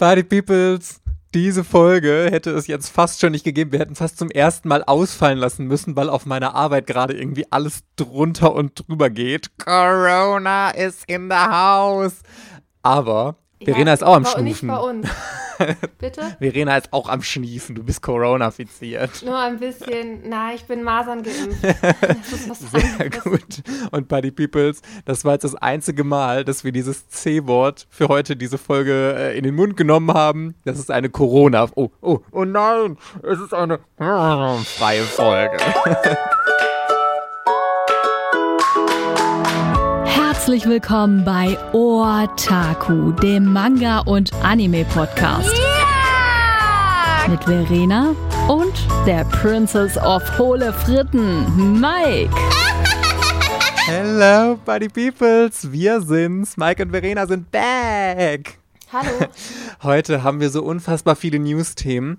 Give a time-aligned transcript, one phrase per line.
[0.00, 1.02] Party Peoples,
[1.34, 3.70] diese Folge hätte es jetzt fast schon nicht gegeben.
[3.70, 7.44] Wir hätten fast zum ersten Mal ausfallen lassen müssen, weil auf meiner Arbeit gerade irgendwie
[7.50, 9.58] alles drunter und drüber geht.
[9.58, 12.22] Corona is in the house.
[12.82, 14.44] Aber Verena ja, ist auch am Schnufen.
[14.44, 15.08] Nicht bei uns.
[15.98, 16.22] Bitte?
[16.38, 17.74] Verena ist auch am Schniefen.
[17.74, 19.22] Du bist Corona-fiziert.
[19.22, 20.22] Nur ein bisschen.
[20.26, 21.60] Na, ich bin Masern geimpft.
[22.98, 23.62] Sehr gut.
[23.90, 28.36] Und Buddy Peoples, das war jetzt das einzige Mal, dass wir dieses C-Wort für heute,
[28.36, 30.54] diese Folge äh, in den Mund genommen haben.
[30.64, 31.68] Das ist eine Corona.
[31.74, 32.96] Oh, oh, oh nein!
[33.22, 35.58] Es ist eine freie Folge.
[40.40, 45.52] Herzlich willkommen bei Otaku, dem Manga- und Anime-Podcast.
[45.52, 47.28] Yeah!
[47.28, 48.16] Mit Verena
[48.48, 48.72] und
[49.06, 52.34] der Princess of Hohle Fritten, Mike.
[53.84, 55.70] Hello, Buddy Peoples.
[55.70, 56.56] Wir sind's.
[56.56, 58.56] Mike und Verena sind back.
[58.90, 59.26] Hallo.
[59.82, 62.16] Heute haben wir so unfassbar viele News-Themen.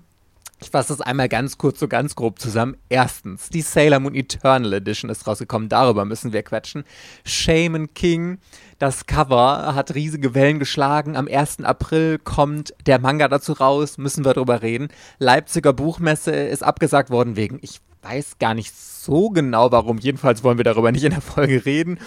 [0.62, 2.76] Ich fasse das einmal ganz kurz, so ganz grob zusammen.
[2.88, 5.68] Erstens, die Sailor Moon Eternal Edition ist rausgekommen.
[5.68, 6.84] Darüber müssen wir quatschen.
[7.24, 8.38] Shaman King,
[8.78, 11.16] das Cover hat riesige Wellen geschlagen.
[11.16, 11.64] Am 1.
[11.64, 13.98] April kommt der Manga dazu raus.
[13.98, 14.86] Müssen wir darüber reden.
[15.18, 19.98] Leipziger Buchmesse ist abgesagt worden wegen, ich weiß gar nicht so genau warum.
[19.98, 21.98] Jedenfalls wollen wir darüber nicht in der Folge reden.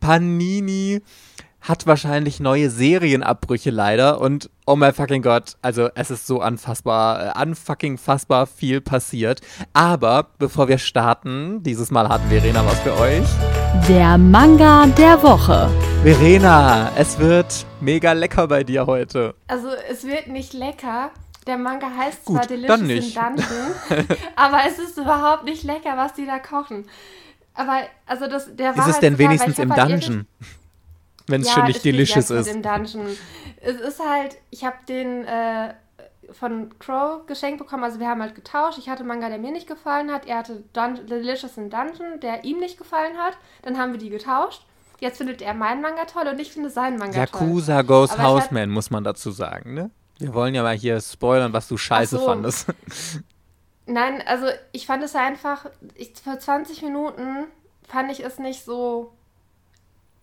[0.00, 1.00] Panini
[1.62, 7.36] hat wahrscheinlich neue Serienabbrüche leider und oh my fucking Gott, also es ist so unfassbar,
[7.36, 9.40] äh, unfucking fassbar viel passiert.
[9.72, 13.24] Aber bevor wir starten, dieses Mal hatten Verena was für euch.
[13.88, 15.70] Der Manga der Woche.
[16.02, 19.34] Verena, es wird mega lecker bei dir heute.
[19.46, 21.10] Also es wird nicht lecker.
[21.46, 26.14] Der Manga heißt Gut, zwar Delicious in Dungeon, aber es ist überhaupt nicht lecker, was
[26.14, 26.86] die da kochen.
[27.54, 30.26] Aber also das, der war Ist es halt denn sogar, wenigstens im halt Dungeon?
[31.26, 32.48] Wenn es ja, schon nicht delicious ist.
[32.48, 33.06] Im Dungeon.
[33.60, 35.74] Es ist halt, ich habe den äh,
[36.32, 37.84] von Crow geschenkt bekommen.
[37.84, 38.78] Also wir haben halt getauscht.
[38.78, 40.26] Ich hatte Manga, der mir nicht gefallen hat.
[40.26, 43.36] Er hatte Dun Delicious in Dungeon, der ihm nicht gefallen hat.
[43.62, 44.64] Dann haben wir die getauscht.
[45.00, 47.48] Jetzt findet er meinen Manga toll und ich finde seinen Manga Yakuza toll.
[47.48, 49.90] Yakuza Goes Houseman, muss man dazu sagen, ne?
[50.18, 52.26] Wir wollen ja mal hier spoilern, was du scheiße so.
[52.26, 52.68] fandest.
[53.86, 55.66] Nein, also ich fand es einfach,
[55.96, 57.46] ich, für 20 Minuten
[57.88, 59.12] fand ich es nicht so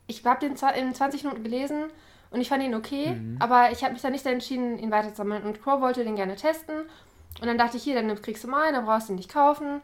[0.10, 1.86] ich habe den in 20 Minuten gelesen
[2.32, 3.38] und ich fand ihn okay, mhm.
[3.40, 5.44] aber ich habe mich dann nicht entschieden, ihn weiterzusammeln.
[5.44, 6.82] Und Crow wollte den gerne testen.
[7.40, 9.82] Und dann dachte ich, hier, dann kriegst du mal, dann brauchst du ihn nicht kaufen.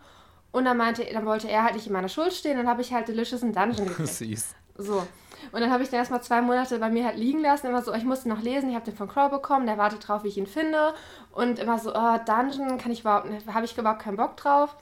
[0.52, 2.94] Und dann meinte, dann wollte er halt nicht in meiner Schuld stehen, dann habe ich
[2.94, 4.10] halt Delicious in Dungeon gekriegt.
[4.10, 4.56] Süß.
[4.78, 5.06] So.
[5.52, 7.68] Und dann habe ich den erstmal zwei Monate bei mir halt liegen lassen.
[7.68, 10.24] Immer so, ich musste noch lesen, ich habe den von Crow bekommen, der wartet drauf,
[10.24, 10.94] wie ich ihn finde.
[11.32, 14.76] Und immer so, oh, Dungeon, kann ich überhaupt, habe ich überhaupt keinen Bock drauf.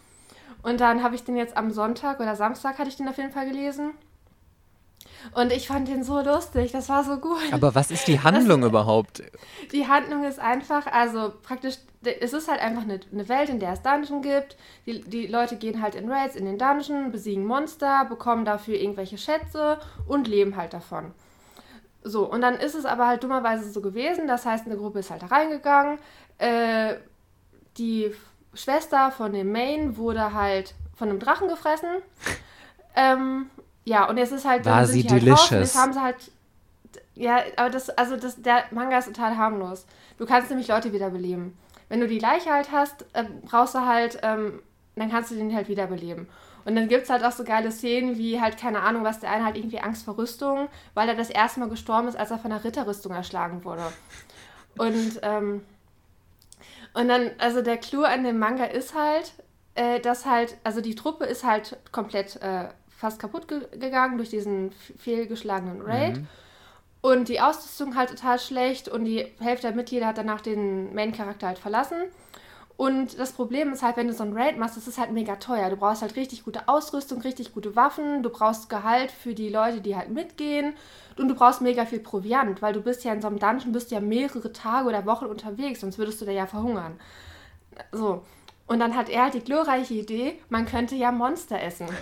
[0.61, 3.31] Und dann habe ich den jetzt am Sonntag oder Samstag hatte ich den auf jeden
[3.31, 3.91] Fall gelesen.
[5.31, 7.51] Und ich fand den so lustig, das war so gut.
[7.51, 9.23] Aber was ist die Handlung das, überhaupt?
[9.71, 13.73] Die Handlung ist einfach, also praktisch, es ist halt einfach eine, eine Welt, in der
[13.73, 14.57] es Dungeon gibt.
[14.85, 19.17] Die, die Leute gehen halt in Raids in den Dungeon, besiegen Monster, bekommen dafür irgendwelche
[19.17, 21.11] Schätze und leben halt davon.
[22.03, 25.09] So, und dann ist es aber halt dummerweise so gewesen, das heißt, eine Gruppe ist
[25.09, 25.99] halt da reingegangen,
[26.37, 26.95] äh,
[27.77, 28.13] die
[28.53, 31.89] Schwester von dem Main wurde halt von einem Drachen gefressen.
[32.95, 33.49] Ähm,
[33.85, 35.51] ja, und es ist halt, War sie halt delicious.
[35.51, 36.31] Halt jetzt haben sie halt,
[37.15, 39.85] ja, aber das, also das, der Manga ist total harmlos.
[40.17, 41.57] Du kannst nämlich Leute wiederbeleben.
[41.89, 44.61] Wenn du die Leiche halt hast, äh, brauchst du halt, ähm,
[44.95, 46.27] dann kannst du den halt wiederbeleben.
[46.65, 49.31] Und dann gibt es halt auch so geile Szenen wie halt, keine Ahnung, was der
[49.31, 52.39] eine halt irgendwie Angst vor Rüstung, weil er das erste Mal gestorben ist, als er
[52.39, 53.83] von einer Ritterrüstung erschlagen wurde.
[54.77, 55.63] Und, ähm,
[56.93, 59.33] und dann, also der Clou an dem Manga ist halt,
[59.75, 62.69] äh, dass halt, also die Truppe ist halt komplett äh,
[63.03, 66.17] fast kaputt ge gegangen durch diesen fehlgeschlagenen Raid.
[66.17, 66.27] Mhm.
[67.01, 71.47] Und die Ausrüstung halt total schlecht und die Hälfte der Mitglieder hat danach den Main-Charakter
[71.47, 71.97] halt verlassen.
[72.77, 75.35] Und das Problem ist halt, wenn du so ein Raid machst, das ist halt mega
[75.35, 75.69] teuer.
[75.69, 79.81] Du brauchst halt richtig gute Ausrüstung, richtig gute Waffen, du brauchst Gehalt für die Leute,
[79.81, 80.73] die halt mitgehen
[81.17, 83.91] und du brauchst mega viel Proviant, weil du bist ja in so einem Dungeon, bist
[83.91, 86.97] ja mehrere Tage oder Wochen unterwegs, sonst würdest du da ja verhungern.
[87.91, 88.23] So.
[88.65, 91.87] Und dann hat er halt die glorreiche Idee, man könnte ja Monster essen.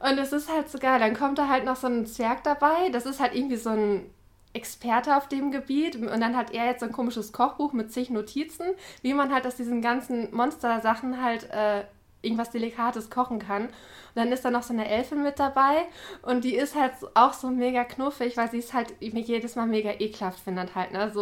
[0.00, 1.00] Und es ist halt so geil.
[1.00, 2.90] Dann kommt da halt noch so ein Zwerg dabei.
[2.92, 4.10] Das ist halt irgendwie so ein
[4.52, 5.96] Experte auf dem Gebiet.
[5.96, 8.66] Und dann hat er jetzt so ein komisches Kochbuch mit zig Notizen,
[9.02, 11.84] wie man halt aus diesen ganzen Monster-Sachen halt äh,
[12.22, 13.64] irgendwas Delikates kochen kann.
[13.64, 13.72] Und
[14.14, 15.86] dann ist da noch so eine Elfe mit dabei.
[16.22, 19.90] Und die ist halt auch so mega knuffig, weil sie es halt jedes Mal mega
[19.98, 20.92] ekelhaft findet halt.
[20.92, 21.12] Ne?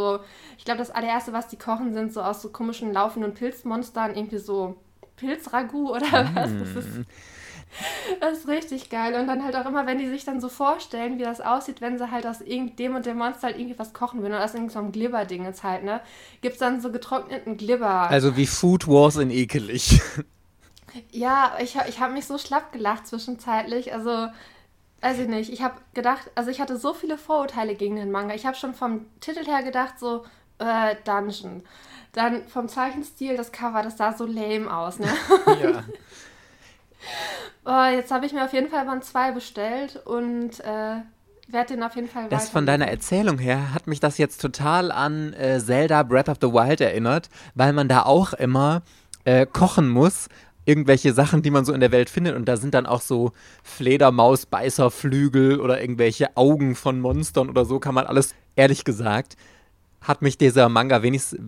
[0.56, 4.38] Ich glaube, das allererste, was die kochen, sind so aus so komischen laufenden Pilzmonstern irgendwie
[4.38, 4.76] so
[5.16, 6.50] Pilzragout oder was.
[6.58, 7.06] Das ist
[8.20, 9.14] Das ist richtig geil.
[9.20, 11.98] Und dann halt auch immer, wenn die sich dann so vorstellen, wie das aussieht, wenn
[11.98, 14.92] sie halt aus dem und dem Monster halt irgendwie was kochen würden oder aus irgendeinem
[14.92, 16.00] Glibber-Ding jetzt halt, ne?
[16.40, 18.08] Gibt es dann so getrockneten Glibber.
[18.08, 20.00] Also wie Food Wars in ekelig.
[21.10, 23.92] Ja, ich, ich habe mich so schlapp gelacht zwischenzeitlich.
[23.92, 24.28] Also,
[25.02, 25.52] weiß ich nicht.
[25.52, 28.34] Ich habe gedacht, also ich hatte so viele Vorurteile gegen den Manga.
[28.34, 30.24] Ich habe schon vom Titel her gedacht, so,
[30.58, 31.62] äh, Dungeon.
[32.12, 35.08] Dann vom Zeichenstil, das Cover, das sah so lame aus, ne?
[35.62, 35.84] Ja.
[37.64, 40.96] oh, jetzt habe ich mir auf jeden Fall Band 2 bestellt und äh,
[41.48, 44.90] werde den auf jeden Fall Das von deiner Erzählung her hat mich das jetzt total
[44.90, 48.82] an äh, Zelda Breath of the Wild erinnert, weil man da auch immer
[49.24, 50.28] äh, kochen muss
[50.66, 52.34] irgendwelche Sachen, die man so in der Welt findet.
[52.36, 53.32] Und da sind dann auch so
[53.62, 59.36] Fledermaus-Beißerflügel oder irgendwelche Augen von Monstern oder so, kann man alles, ehrlich gesagt,
[60.00, 61.40] hat mich dieser Manga wenigstens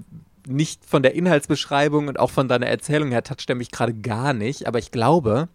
[0.46, 4.32] nicht von der Inhaltsbeschreibung und auch von deiner Erzählung her toucht er mich gerade gar
[4.32, 4.66] nicht.
[4.66, 5.48] Aber ich glaube,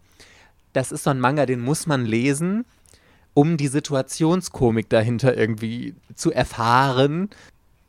[0.72, 2.64] das ist so ein Manga, den muss man lesen,
[3.34, 7.30] um die Situationskomik dahinter irgendwie zu erfahren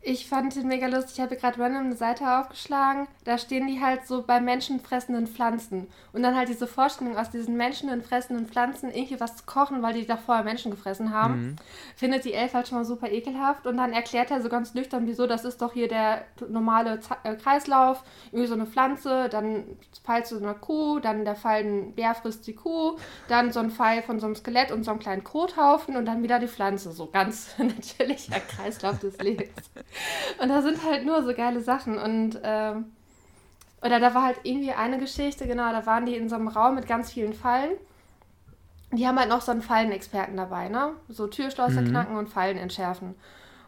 [0.06, 1.16] ich fand den mega lustig.
[1.16, 3.08] Ich habe gerade random eine Seite aufgeschlagen.
[3.24, 5.88] Da stehen die halt so bei menschenfressenden Pflanzen.
[6.14, 10.06] Und dann halt diese Vorstellung aus diesen menschenfressenden Pflanzen irgendwie was zu kochen, weil die
[10.06, 11.42] da vorher Menschen gefressen haben.
[11.42, 11.56] Mhm.
[11.96, 13.66] Findet die Elf halt schon mal super ekelhaft.
[13.66, 17.18] Und dann erklärt er so ganz nüchtern, wieso, das ist doch hier der normale Z
[17.24, 18.04] äh, Kreislauf.
[18.32, 19.64] Irgendwie so eine Pflanze, dann
[20.04, 22.98] Pfeil zu so einer Kuh, dann der Pfeil, ein Bär frisst die Kuh,
[23.28, 26.22] dann so ein Pfeil von so einem Skelett und so einem kleinen Kothaufen und dann
[26.22, 26.92] wieder die Pflanze.
[26.92, 29.50] So ganz natürlicher Kreislauf des Lebens.
[30.42, 31.98] Und da sind halt nur so geile Sachen.
[31.98, 32.92] Und ähm,
[33.82, 36.76] oder da war halt irgendwie eine Geschichte, genau, da waren die in so einem Raum
[36.76, 37.72] mit ganz vielen Fallen.
[38.92, 40.94] Die haben halt noch so einen Fallenexperten dabei, ne?
[41.10, 41.90] So Türschlösser mhm.
[41.90, 43.16] knacken und Fallen entschärfen.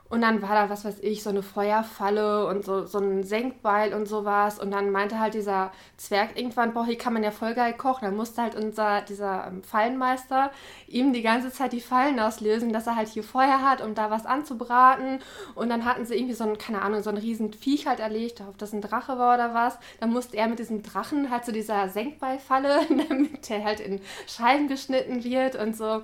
[0.09, 3.93] Und dann war da, was weiß ich, so eine Feuerfalle und so, so ein Senkbeil
[3.93, 4.57] und sowas.
[4.57, 8.05] Und dann meinte halt dieser Zwerg irgendwann, boah, hier kann man ja voll geil kochen.
[8.05, 10.51] Dann musste halt unser, dieser ähm, Fallenmeister
[10.87, 14.09] ihm die ganze Zeit die Fallen auslösen, dass er halt hier Feuer hat, um da
[14.09, 15.19] was anzubraten.
[15.55, 18.41] Und dann hatten sie irgendwie so ein, keine Ahnung, so ein riesen Viech halt erlegt,
[18.41, 19.77] ob das ein Drache war oder was.
[19.99, 24.67] Dann musste er mit diesem Drachen halt zu dieser Senkbeilfalle, damit der halt in Scheiben
[24.67, 26.01] geschnitten wird und so.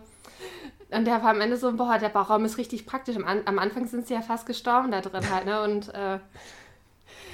[0.91, 3.15] Und der war am Ende so, boah, der Bauchraum ist richtig praktisch.
[3.15, 5.61] Am, am Anfang sind sie ja fast gestorben da drin halt, ne?
[5.63, 6.19] Und äh,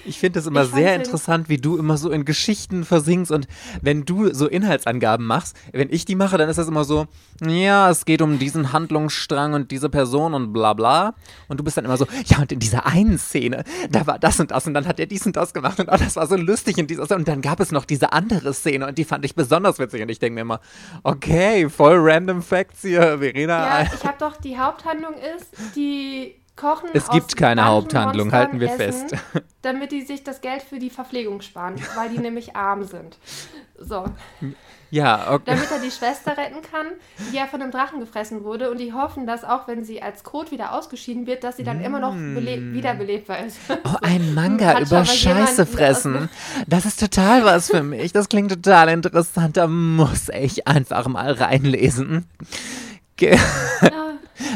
[0.06, 3.48] ich finde es immer sehr interessant, wie du immer so in Geschichten versinkst und
[3.82, 7.08] wenn du so Inhaltsangaben machst, wenn ich die mache, dann ist das immer so,
[7.42, 11.16] ja, es geht um diesen Handlungsstrang und diese Person und bla bla.
[11.48, 14.40] Und du bist dann immer so, ja, und in dieser einen Szene, da war das
[14.40, 16.36] und das und dann hat er dies und das gemacht und oh, das war so
[16.36, 17.20] lustig in dieser Szene.
[17.20, 20.02] Und dann gab es noch diese andere Szene und die fand ich besonders witzig.
[20.02, 20.60] Und ich denke mir immer,
[21.04, 23.82] okay, voll random Facts hier, Verena.
[23.82, 26.90] Ja, ich habe doch, die Haupthandlung ist, die kochen.
[26.94, 29.16] Es gibt keine Haupthandlung, halten wir essen, fest.
[29.62, 33.18] Damit die sich das Geld für die Verpflegung sparen, weil die nämlich arm sind.
[33.78, 34.06] So.
[34.92, 35.44] Ja, okay.
[35.46, 36.88] Damit er die Schwester retten kann,
[37.32, 38.72] die ja von einem Drachen gefressen wurde.
[38.72, 41.80] Und die hoffen, dass auch wenn sie als Kot wieder ausgeschieden wird, dass sie dann
[41.80, 41.86] mm.
[41.86, 42.38] immer noch mm.
[42.74, 43.58] wiederbelebbar ist.
[43.70, 46.30] Oh, ein Manga über Scheiße fressen.
[46.68, 48.14] Das ist total was für mich.
[48.14, 49.58] Das klingt total interessant.
[49.58, 52.26] Da muss ich einfach mal reinlesen.
[53.16, 53.38] Ge
[53.82, 54.09] ja.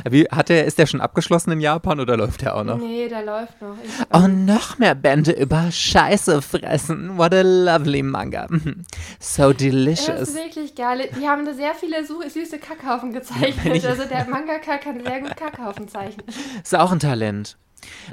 [0.09, 2.77] Wie, hat der, ist der schon abgeschlossen in Japan oder läuft der auch noch?
[2.77, 3.75] Nee, der läuft noch.
[4.13, 7.17] Oh, noch mehr Bände über Scheiße fressen.
[7.17, 8.47] What a lovely Manga.
[9.19, 10.07] So delicious.
[10.07, 11.09] Das ist wirklich geil.
[11.19, 13.85] Die haben da sehr viele süße Kackhaufen gezeichnet.
[13.85, 16.25] Also der Mangaka kann sehr gut Kackhaufen zeichnen.
[16.61, 17.57] Ist auch ein Talent.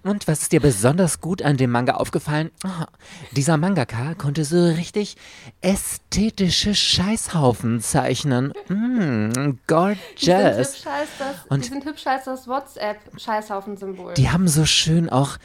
[0.03, 2.51] Und was ist dir besonders gut an dem Manga aufgefallen?
[2.65, 2.85] Oh,
[3.33, 5.17] dieser Mangaka konnte so richtig
[5.61, 8.53] ästhetische Scheißhaufen zeichnen.
[8.69, 9.99] Mm, gorgeous.
[10.19, 14.15] Die sind hübsch als das, Und die sind hübsch als das WhatsApp-Scheißhaufen-Symbol.
[14.15, 15.37] Die haben so schön auch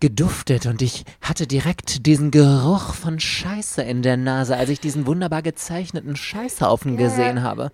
[0.00, 5.06] geduftet und ich hatte direkt diesen Geruch von Scheiße in der Nase, als ich diesen
[5.06, 7.08] wunderbar gezeichneten Scheißhaufen ja.
[7.08, 7.70] gesehen habe.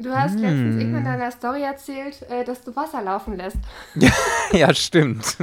[0.00, 0.42] Du hast mm.
[0.42, 3.58] letztens irgendwann in deiner Story erzählt, äh, dass du Wasser laufen lässt.
[4.52, 5.36] ja, stimmt.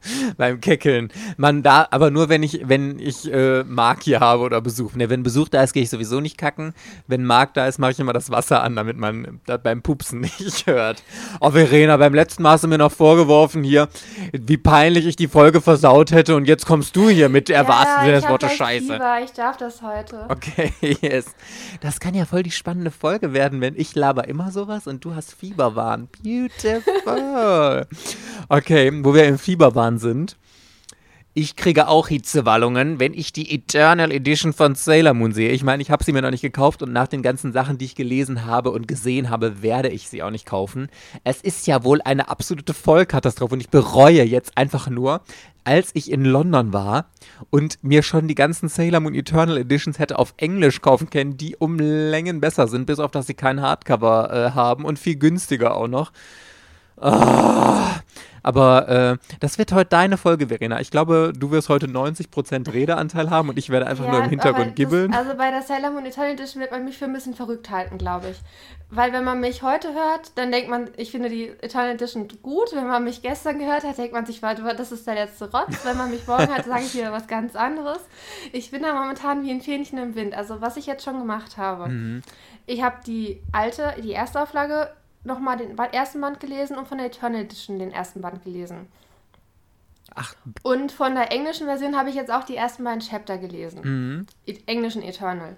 [0.36, 1.10] beim Keckeln.
[1.36, 4.94] Man da, aber nur wenn ich, wenn ich äh, Mark hier habe oder Besuch.
[4.94, 6.74] Ne, wenn Besuch da ist, gehe ich sowieso nicht kacken.
[7.06, 10.20] Wenn Mark da ist, mache ich immer das Wasser an, damit man das beim Pupsen
[10.38, 11.02] nicht hört.
[11.40, 13.88] Oh, Verena, beim letzten Mal hast du mir noch vorgeworfen hier,
[14.32, 18.04] wie peinlich ich die Folge versaut hätte und jetzt kommst du hier mit der wahrsten
[18.04, 18.92] Sinne des Wortes Scheiße.
[18.92, 20.26] Fieber, ich darf das heute.
[20.28, 21.26] Okay, yes.
[21.80, 25.14] Das kann ja voll die spannende Folge werden, wenn ich laber immer sowas und du
[25.14, 26.08] hast Fieberwahn.
[26.22, 27.86] Beautiful.
[28.48, 29.38] Okay, wo wir im
[29.88, 30.36] Fieberwahn sind.
[31.34, 35.52] Ich kriege auch Hitzewallungen, wenn ich die Eternal Edition von Sailor Moon sehe.
[35.52, 37.84] Ich meine, ich habe sie mir noch nicht gekauft und nach den ganzen Sachen, die
[37.84, 40.88] ich gelesen habe und gesehen habe, werde ich sie auch nicht kaufen.
[41.22, 45.20] Es ist ja wohl eine absolute Vollkatastrophe und ich bereue jetzt einfach nur,
[45.62, 47.06] als ich in London war
[47.50, 51.54] und mir schon die ganzen Sailor Moon Eternal Editions hätte auf Englisch kaufen können, die
[51.54, 55.76] um Längen besser sind, bis auf dass sie kein Hardcover äh, haben und viel günstiger
[55.76, 56.10] auch noch.
[57.00, 57.84] Oh,
[58.48, 60.80] aber äh, das wird heute deine Folge, Verena.
[60.80, 64.30] Ich glaube, du wirst heute 90% Redeanteil haben und ich werde einfach Ja, nur im
[64.30, 65.12] Hintergrund gibbeln.
[65.12, 67.98] Also bei der Sailor Moon Eternal Edition wird man mich für ein bisschen verrückt halten,
[67.98, 68.38] glaube ich.
[68.88, 72.70] Weil wenn man mich heute hört, dann denkt man, ich finde die Eternal Edition gut.
[72.72, 75.84] Wenn man mich gestern gehört hat, denkt man sich, das ist der letzte Rotz.
[75.84, 78.00] Wenn man mich morgen hat, sage ich wieder was ganz anderes.
[78.52, 80.34] Ich bin da momentan wie ein Fähnchen im Wind.
[80.34, 81.90] Also was ich jetzt schon gemacht habe.
[81.90, 82.22] Mhm.
[82.64, 84.88] Ich habe die alte, die erste Auflage
[85.24, 88.88] nochmal den ersten Band gelesen und von der Eternal Edition den ersten Band gelesen.
[90.14, 90.34] Ach.
[90.62, 93.80] Und von der englischen Version habe ich jetzt auch die ersten beiden Chapter gelesen.
[93.82, 94.26] Mhm.
[94.46, 95.56] E- englischen Eternal.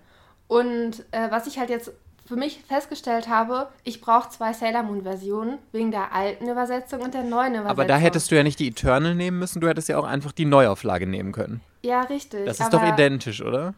[0.49, 1.93] Und äh, was ich halt jetzt
[2.26, 7.14] für mich festgestellt habe, ich brauche zwei Sailor Moon Versionen wegen der alten Übersetzung und
[7.14, 7.71] der neuen Übersetzung.
[7.71, 10.33] Aber da hättest du ja nicht die Eternal nehmen müssen, du hättest ja auch einfach
[10.33, 11.61] die Neuauflage nehmen können.
[11.83, 12.47] Ja, richtig.
[12.47, 13.75] Das ist doch identisch, oder?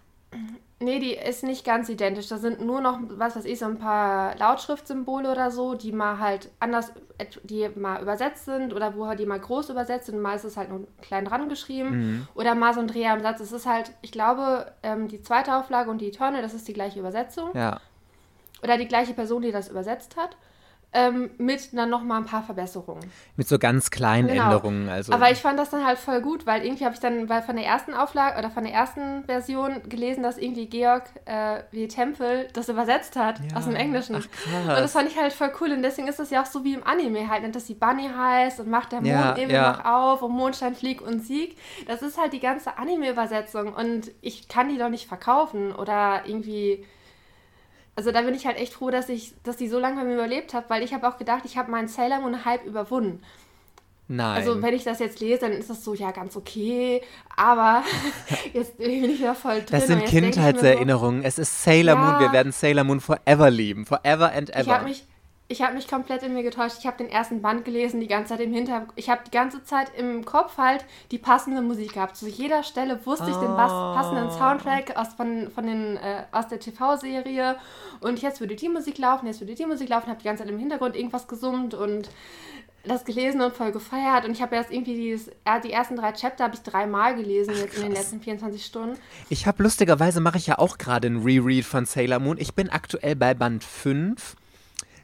[0.82, 2.28] Nee, die ist nicht ganz identisch.
[2.28, 6.18] Da sind nur noch, was weiß ich, so ein paar Lautschriftsymbole oder so, die mal
[6.18, 6.92] halt anders,
[7.44, 10.20] die mal übersetzt sind oder wo halt die mal groß übersetzt sind.
[10.20, 12.28] Mal ist es halt nur klein dran geschrieben Mhm.
[12.34, 13.40] oder mal so ein Dreher am Satz.
[13.40, 16.72] Es ist halt, ich glaube, ähm, die zweite Auflage und die Eternal, das ist die
[16.74, 17.50] gleiche Übersetzung.
[17.54, 17.80] Ja.
[18.62, 20.36] oder die gleiche Person, die das übersetzt hat,
[20.94, 23.10] ähm, mit dann noch mal ein paar Verbesserungen.
[23.36, 24.44] Mit so ganz kleinen Genau.
[24.44, 24.88] Änderungen.
[24.90, 25.12] Also.
[25.12, 27.56] Aber ich fand das dann halt voll gut, weil irgendwie habe ich dann weil von
[27.56, 32.46] der ersten Auflage oder von der ersten Version gelesen, dass irgendwie Georg äh, wie Tempel
[32.52, 33.56] das übersetzt hat Ja.
[33.56, 34.16] aus dem Englischen.
[34.16, 34.78] Ach, und krass.
[34.80, 36.86] das fand ich halt voll cool und deswegen ist das ja auch so wie im
[36.86, 39.72] Anime halt, nennt das die Bunny heißt und macht der Mond Ja, eben ja.
[39.72, 41.56] noch auf und Mondstein fliegt und Sieg.
[41.86, 46.84] Das ist halt die ganze Anime-Übersetzung und ich kann die doch nicht verkaufen oder irgendwie
[47.94, 50.14] also da bin ich halt echt froh, dass ich, dass die so lange bei mir
[50.14, 53.22] überlebt hat, weil ich habe auch gedacht, ich habe meinen Sailor Moon Hype überwunden.
[54.08, 54.36] Nein.
[54.36, 57.00] Also wenn ich das jetzt lese, dann ist das so, ja, ganz okay,
[57.36, 57.82] aber
[58.52, 59.66] jetzt bin ich wieder voll drin.
[59.70, 61.22] das sind Kindheitserinnerungen.
[61.22, 62.14] Es ist Sailor Moon.
[62.14, 62.20] Ja.
[62.20, 63.86] Wir werden Sailor Moon forever lieben.
[63.86, 64.62] Forever and So, ever.
[64.62, 65.06] ich habe mich,
[65.52, 66.76] ich hab mich komplett in mir getäuscht.
[66.78, 68.92] Ich habe den ersten Band gelesen, die ganze Zeit im Hintergrund.
[68.96, 72.16] Ich habe die ganze Zeit im Kopf halt die passende Musik gehabt.
[72.16, 76.58] Zu jeder Stelle wusste ich den passenden Soundtrack aus, von, von den, äh, aus der
[76.58, 77.56] TV-Serie.
[78.00, 80.08] Und jetzt würde die Musik laufen, jetzt würde die Musik laufen.
[80.08, 82.08] habe die ganze Zeit im Hintergrund irgendwas gesummt und
[82.84, 84.24] das gelesen und voll gefeiert.
[84.24, 85.30] Und ich habe erst irgendwie dieses,
[85.64, 88.98] die ersten drei Chapter habe ich dreimal gelesen jetzt in den letzten 24 Stunden.
[89.28, 92.38] Ich habe lustigerweise mache ich ja auch gerade einen Reread von Sailor Moon.
[92.38, 94.36] Ich bin aktuell bei Band 5.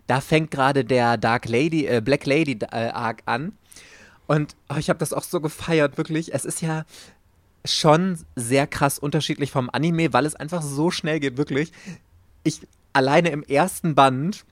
[0.09, 3.53] Da fängt gerade der Dark Lady, äh, Black Lady äh, Arc an.
[4.27, 6.35] Und oh, ich habe das auch so gefeiert, wirklich.
[6.35, 6.85] Es ist ja
[7.65, 11.73] schon sehr krass unterschiedlich vom Anime, weil es einfach so schnell geht, wirklich.
[12.43, 12.63] Ich
[12.93, 14.45] alleine im ersten Band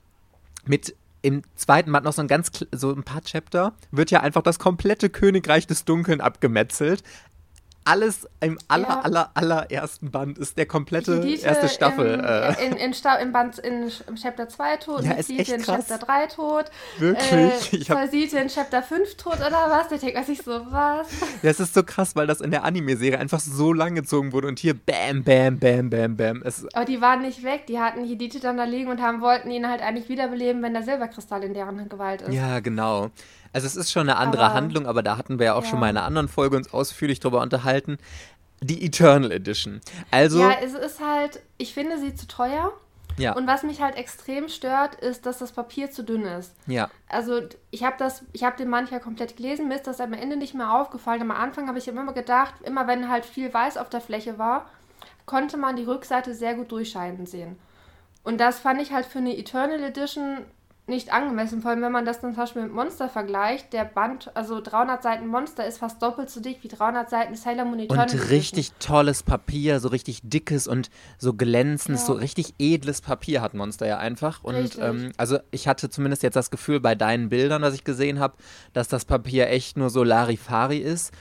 [0.65, 4.43] mit im zweiten Band noch so ein ganz so ein paar Chapter wird ja einfach
[4.43, 7.03] das komplette Königreich des Dunkeln abgemetzelt.
[7.87, 9.01] Alles im aller, Ja.
[9.01, 12.15] aller, allerersten Band ist der komplette Die Dieter erste Staffel.
[12.15, 15.49] Im, äh, in, in, Sta im Band in, im Chapter 2 tot, Ja, ist echt
[15.51, 15.85] in krass.
[15.87, 16.65] Chapter 3 tot.
[16.99, 17.31] Wirklich?
[17.73, 19.87] Äh, Ich hab- in Chapter 5 tot oder was?
[19.87, 21.07] Da denkt man sich so, was?
[21.41, 24.59] das ist so krass, weil das in der Anime-Serie einfach so lang gezogen wurde und
[24.59, 26.41] hier bam, bam, bam, bam, bam.
[26.43, 27.67] Es, Aber die waren nicht weg.
[27.67, 30.83] Die hatten Jedite dann da liegen und haben, wollten ihn halt eigentlich wiederbeleben, wenn der
[30.83, 32.33] Silberkristall in deren Gewalt ist.
[32.33, 33.09] ja, genau.
[33.53, 35.69] Also es ist schon eine andere Aber- Handlung, aber da hatten wir ja auch Ja.
[35.69, 37.97] schon mal in einer anderen Folge uns ausführlich drüber unterhalten.
[38.61, 39.81] Die Eternal Edition.
[40.11, 42.71] Also, Ja, es ist halt, ich finde sie zu teuer.
[43.17, 46.53] ja, Und was mich halt extrem stört, ist, dass das Papier zu dünn ist.
[46.65, 46.89] ja.
[47.09, 50.37] Also ich habe das, ich habe den manchmal komplett gelesen, mir ist das am Ende
[50.37, 51.21] nicht mehr aufgefallen.
[51.21, 54.65] Am Anfang habe ich immer gedacht, immer wenn halt viel Weiß auf der Fläche war,
[55.25, 57.57] konnte man die Rückseite sehr gut durchscheinen sehen.
[58.23, 60.39] Und das fand ich halt für eine Eternal Edition
[60.87, 63.73] nicht angemessen, vor allem wenn man das dann zum Beispiel mit Monster vergleicht.
[63.73, 67.65] Der Band, also 300 Seiten Monster ist fast doppelt so dick wie 300 Seiten Sailor
[67.65, 72.07] Moon Eternal Und richtig tolles Papier, so richtig dickes und so glänzendes, Ja.
[72.07, 74.43] so richtig edles Papier hat Monster ja einfach.
[74.43, 78.19] Und ähm, also ich hatte zumindest jetzt das Gefühl bei deinen Bildern, was ich gesehen
[78.19, 78.35] habe,
[78.71, 81.13] dass das Papier echt nur so Larifari ist.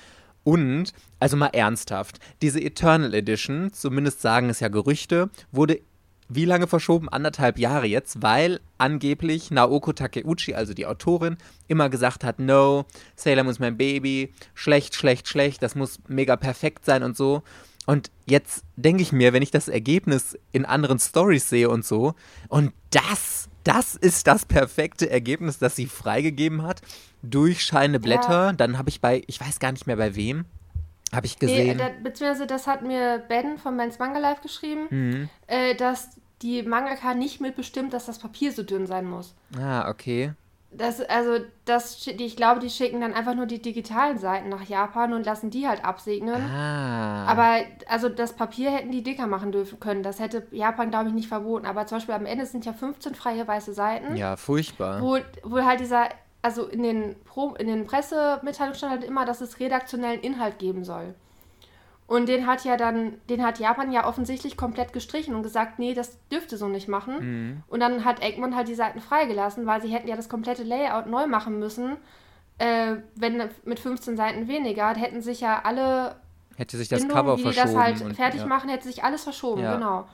[0.45, 5.81] Und, also mal ernsthaft, diese Eternal Edition, zumindest sagen es ja Gerüchte, wurde
[6.29, 7.09] wie lange verschoben?
[7.09, 11.37] Anderthalb Jahre jetzt, weil angeblich Naoko Takeuchi, also die Autorin,
[11.69, 16.37] immer gesagt hat, no, Sailor Moon ist mein Baby, schlecht, schlecht, schlecht, das muss mega
[16.37, 17.43] perfekt sein und so.
[17.87, 22.15] Und jetzt denke ich mir, wenn ich das Ergebnis in anderen Stories sehe und so,
[22.49, 26.83] und das, das ist das perfekte Ergebnis, das sie freigegeben hat,
[27.23, 30.47] durchscheinende Blätter, dann habe ich bei, ich weiß gar nicht mehr bei wem,
[31.15, 31.79] habe ich Nee, gesehen.
[31.79, 35.29] da, beziehungsweise das hat mir Ben von Ben's Manga Life geschrieben, Mhm.
[35.47, 36.11] äh, dass
[36.43, 39.35] die Mangaka nicht mitbestimmt, dass das Papier so dünn sein muss.
[39.59, 40.33] Ah, okay.
[40.73, 45.15] Das, also, das, ich glaube, die schicken dann einfach nur die digitalen Seiten nach Japan
[45.15, 46.43] und lassen die halt absegnen.
[46.51, 47.25] Ah.
[47.27, 50.03] Aber, also, das Papier hätten die dicker machen dürfen können.
[50.03, 51.65] Das hätte Japan, glaube ich, nicht verboten.
[51.65, 54.17] Aber zum Beispiel am Ende sind ja 15 freie weiße Seiten.
[54.17, 55.01] Ja, furchtbar.
[55.01, 56.09] Wo, wo halt dieser,
[56.47, 60.85] also in den, Pro, in den Pressemitteilungen stand halt immer, dass es redaktionellen Inhalt geben
[60.85, 61.15] soll.
[62.07, 65.93] Und den hat ja dann, den hat Japan ja offensichtlich komplett gestrichen und gesagt, nee,
[65.93, 67.15] das dürfte so nicht machen.
[67.19, 67.63] Mhm.
[67.67, 71.07] Und dann hat Egmont halt die Seiten freigelassen, weil sie hätten ja das komplette Layout
[71.09, 71.97] neu machen müssen.
[72.59, 76.15] Äh, wenn mit 15 Seiten weniger, hätten sich ja alle
[76.57, 77.75] Hätte sich das Bindungen, Cover wie die verschoben.
[77.75, 78.47] das halt und- fertig ja.
[78.47, 79.75] machen, hätte sich alles verschoben, Ja.
[79.75, 80.07] genau.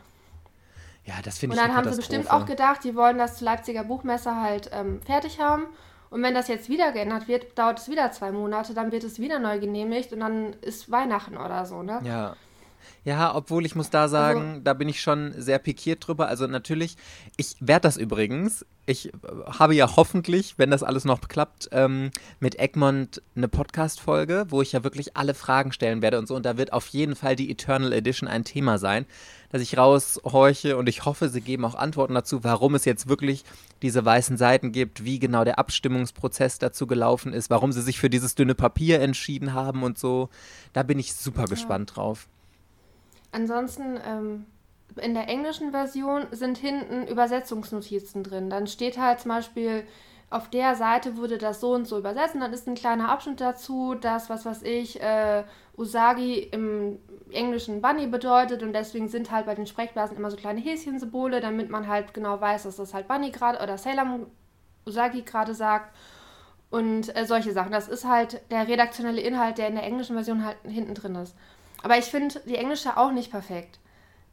[1.05, 3.37] Ja, das finde Und ich dann eine haben sie bestimmt auch gedacht, die wollen das
[3.37, 5.67] zur Leipziger Buchmesse halt ähm, fertig haben.
[6.13, 9.19] Und wenn das jetzt wieder geändert wird, dauert es wieder zwei Monate, dann wird es
[9.19, 12.01] wieder neu genehmigt und dann ist Weihnachten oder so, ne?
[12.05, 12.37] Ja.
[13.05, 16.29] Ja, obwohl ich muss da sagen, da bin ich schon sehr pikiert drüber.
[16.29, 16.97] Also natürlich,
[17.37, 18.65] ich werde das übrigens.
[18.87, 19.11] Ich äh,
[19.47, 24.73] habe ja hoffentlich, wenn das alles noch klappt, ähm, mit Egmont eine Podcast-Folge, wo ich
[24.73, 26.37] ja wirklich alle Fragen stellen werde und so.
[26.37, 29.07] Und da wird auf jeden Fall die Eternal Edition ein Thema sein,
[29.53, 33.45] dass ich raushorche und ich hoffe, sie geben auch Antworten dazu, warum es jetzt wirklich
[33.83, 38.11] diese weißen Seiten gibt, wie genau der Abstimmungsprozess dazu gelaufen ist, warum sie sich für
[38.11, 40.31] dieses dünne Papier entschieden haben und so.
[40.73, 42.27] Da bin ich super gespannt drauf.
[43.31, 44.47] Ansonsten, ähm,
[45.01, 48.51] in der englischen Version sind hinten Übersetzungsnotizen drin.
[48.51, 49.85] Dann steht halt zum Beispiel,
[50.33, 53.41] auf der Seite wurde das so und so übersetzt und dann ist ein kleiner Abschnitt
[53.41, 55.45] dazu, dass, was weiß ich, äh,
[55.77, 56.99] Usagi im
[57.31, 61.71] englischen Bunny bedeutet und deswegen sind halt bei den Sprechblasen immer so kleine Häschensymbole, damit
[61.71, 64.27] man halt genau weiß, dass das halt Bunny gerade oder Sailor Moon
[64.87, 65.95] Usagi gerade sagt.
[66.71, 67.71] Und äh, solche Sachen.
[67.71, 71.37] Das ist halt der redaktionelle Inhalt, der in der englischen Version halt hinten drin ist.
[71.83, 73.79] Aber ich finde die englische auch nicht perfekt.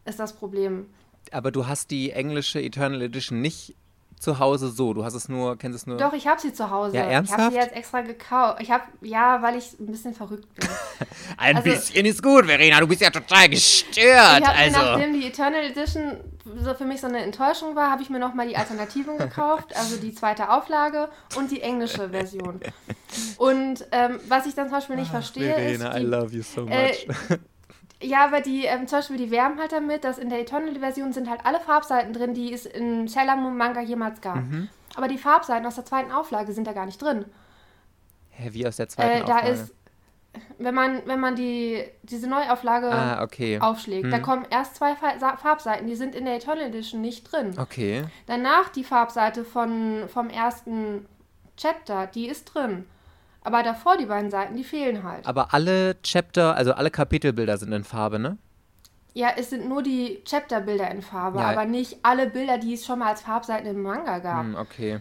[0.05, 0.85] Ist das Problem.
[1.33, 3.75] Aber du hast die englische Eternal Edition nicht
[4.19, 4.93] zu Hause so.
[4.93, 5.97] Du hast es nur, kennst es nur.
[5.97, 6.95] Doch, ich habe sie zu Hause.
[6.97, 7.51] Ja, Ich habe ernsthaft?
[7.51, 8.61] sie jetzt extra gekauft.
[8.61, 10.67] Ich habe, ja, weil ich ein bisschen verrückt bin.
[11.37, 12.79] Ein also- bisschen ist gut, Verena.
[12.81, 14.39] Du bist ja total gestört.
[14.41, 14.77] Ich mir, Also.
[14.77, 16.17] nachdem die Eternal Edition
[16.61, 19.97] so für mich so eine Enttäuschung war, habe ich mir nochmal die Alternativen gekauft, also
[19.97, 21.07] die zweite Auflage
[21.37, 22.59] und die englische Version.
[23.37, 26.93] Und ähm, was ich dann zum Beispiel nicht verstehe, ist, die, love you so äh,
[28.01, 31.29] Ja, aber die, ähm, zum Beispiel, die werben halt damit, dass in der Eternal-Version sind
[31.29, 34.37] halt alle Farbseiten drin, die es in Sailor Moon Manga jemals gab.
[34.37, 34.69] Mhm.
[34.95, 37.25] Aber die Farbseiten aus der zweiten Auflage sind da gar nicht drin.
[38.29, 39.49] Hä, wie aus der zweiten Äh, da Auflage?
[39.49, 39.73] ist,
[40.59, 43.59] wenn man, wenn man die, diese Neuauflage Ah, okay.
[43.59, 44.23] aufschlägt, da Hm.
[44.23, 47.53] kommen erst zwei Farbseiten, die sind in der Eternal Edition nicht drin.
[47.59, 48.05] Okay.
[48.27, 51.05] Danach die Farbseite von, vom ersten
[51.57, 52.85] Chapter, die ist drin.
[53.49, 55.25] Aber davor die beiden Seiten, die fehlen halt.
[55.25, 58.37] Aber alle Chapter, also alle Kapitelbilder sind in Farbe, ne?
[59.15, 61.49] Ja, es sind nur die Chapterbilder in Farbe, Ja.
[61.49, 64.43] aber nicht alle Bilder, die es schon mal als Farbseiten im Manga gab.
[64.43, 64.99] Hm, okay.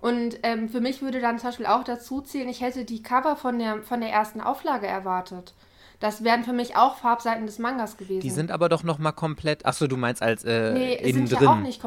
[0.00, 3.34] Und ähm, für mich würde dann zum Beispiel auch dazu zählen, ich hätte die Cover
[3.34, 5.54] von der, von der ersten Auflage erwartet.
[5.98, 8.20] Das wären für mich auch Farbseiten des Mangas gewesen.
[8.20, 9.66] Die sind aber doch noch mal komplett.
[9.66, 11.48] Achso, du meinst als äh, nee, innen sind drin.
[11.48, 11.82] ja auch nicht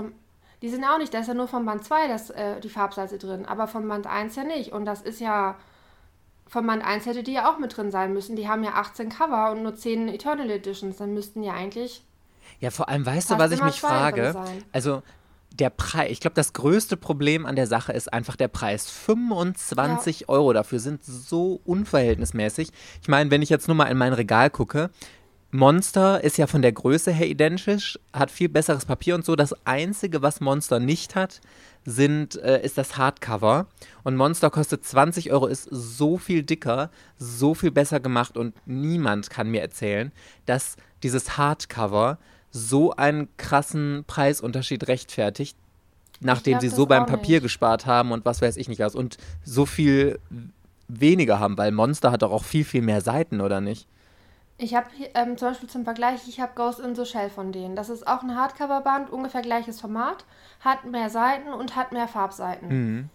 [0.61, 3.17] Die sind auch nicht, da ist ja nur von Band 2 das, äh, die Farbseite
[3.17, 4.73] drin, aber von Band 1 ja nicht.
[4.73, 5.55] Und das ist ja,
[6.51, 8.35] von Band 1 hätte die ja auch mit drin sein müssen.
[8.35, 10.97] Die haben ja 18 Cover und nur 10 Eternal Editions.
[10.97, 12.03] Dann müssten ja eigentlich
[12.59, 14.35] Ja, vor allem weißt du, was ich mich frage?
[14.73, 15.01] Also
[15.53, 18.89] der Preis, ich glaube, das größte Problem an der Sache ist einfach der Preis.
[18.89, 22.71] 25 Euro dafür sind so unverhältnismäßig.
[23.01, 24.89] Ich meine, wenn ich jetzt nur mal in mein Regal gucke,
[25.51, 29.35] Monster ist ja von der Größe her identisch, hat viel besseres Papier und so.
[29.35, 31.41] Das Einzige, was Monster nicht hat,
[31.85, 33.67] sind, äh, ist das Hardcover.
[34.03, 39.29] Und Monster kostet 20 Euro, ist so viel dicker, so viel besser gemacht und niemand
[39.29, 40.13] kann mir erzählen,
[40.45, 42.17] dass dieses Hardcover
[42.51, 45.57] so einen krassen Preisunterschied rechtfertigt,
[46.21, 47.43] nachdem glaub sie so beim Papier nicht.
[47.43, 50.19] gespart haben und was weiß ich nicht was und so viel
[50.87, 53.87] weniger haben, weil Monster hat doch auch viel, viel mehr Seiten, oder nicht?
[54.61, 57.75] Ich habe ähm, zum Beispiel zum Vergleich, ich habe Ghost in the Shell von denen.
[57.75, 60.23] Das ist auch ein Hardcover-Band, ungefähr gleiches Format,
[60.59, 62.67] hat mehr Seiten und hat mehr Farbseiten.
[62.69, 63.09] Mhm.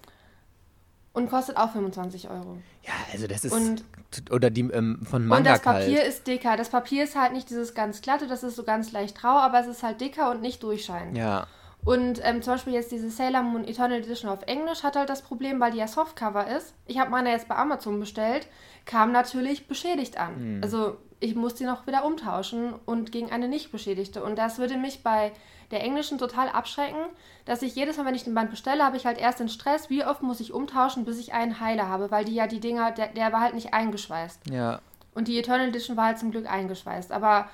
[1.13, 2.59] Und kostet auch 25 Euro.
[2.83, 3.53] Ja, also das ist.
[3.53, 3.85] Und-
[4.31, 6.09] oder die ähm, von und Manga das Papier halt.
[6.09, 6.57] ist dicker.
[6.57, 9.61] Das Papier ist halt nicht dieses ganz glatte, das ist so ganz leicht rau, aber
[9.61, 11.17] es ist halt dicker und nicht durchscheinend.
[11.17, 11.47] Ja.
[11.85, 15.23] Und ähm, zum Beispiel jetzt diese Sailor Moon Eternal Edition auf Englisch hat halt das
[15.23, 16.75] Problem, weil die ja Softcover ist.
[16.87, 18.49] Ich habe meine jetzt bei Amazon bestellt,
[18.85, 20.35] kam natürlich beschädigt an.
[20.35, 20.61] Hm.
[20.65, 24.23] Also ich musste die noch wieder umtauschen und gegen eine nicht beschädigte.
[24.23, 25.33] Und das würde mich bei
[25.71, 27.01] der englischen total abschrecken,
[27.45, 29.91] dass ich jedes Mal, wenn ich den Band bestelle, habe ich halt erst den Stress,
[29.91, 32.93] wie oft muss ich umtauschen, bis ich einen Heiler habe, weil die ja die Dinger,
[32.93, 34.51] der, der war halt nicht eingeschweißt.
[34.51, 34.81] Ja.
[35.15, 37.11] Und die Eternal Edition war halt zum Glück eingeschweißt.
[37.11, 37.49] Aber,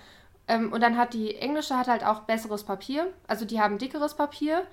[0.49, 3.07] ähm, und dann hat die englische hat halt auch besseres Papier.
[3.29, 4.67] Also die haben dickeres Papier.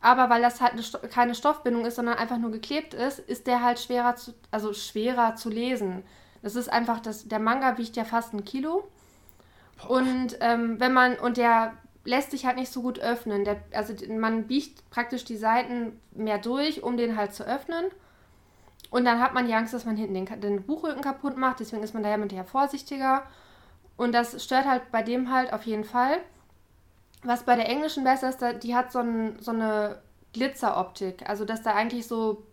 [0.00, 3.46] Aber weil das halt eine Sto keine Stoffbindung ist, sondern einfach nur geklebt ist, ist
[3.46, 6.02] der halt schwerer zu, also schwerer zu lesen.
[6.44, 8.86] Das ist einfach, das, der Manga wiegt ja fast ein Kilo.
[9.88, 11.72] Und ähm, wenn man, und der
[12.04, 13.44] lässt sich halt nicht so gut öffnen.
[13.44, 17.86] Der, also man biegt praktisch die Seiten mehr durch, um den halt zu öffnen.
[18.90, 21.60] Und dann hat man die Angst, dass man hinten den, den Buchrücken kaputt macht.
[21.60, 23.22] Deswegen ist man daher mit der vorsichtiger.
[23.96, 26.18] Und das stört halt bei dem halt auf jeden Fall.
[27.22, 30.02] Was bei der englischen besser ist, die hat so, ein, so eine
[30.34, 31.26] Glitzeroptik.
[31.26, 32.44] Also, dass da eigentlich so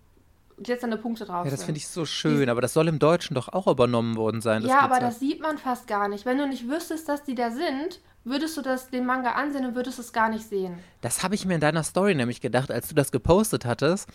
[0.64, 1.46] glitzernde Punkte drauf.
[1.46, 4.42] Ja, das finde ich so schön, aber das soll im Deutschen doch auch übernommen worden
[4.42, 4.64] sein.
[4.64, 6.26] ja, aber das sieht man fast gar nicht.
[6.26, 9.76] Wenn du nicht wüsstest, dass die da sind, würdest du das den Manga ansehen und
[9.76, 10.78] würdest es gar nicht sehen.
[11.02, 14.08] Das habe ich mir in deiner Story nämlich gedacht, als du das gepostet hattest.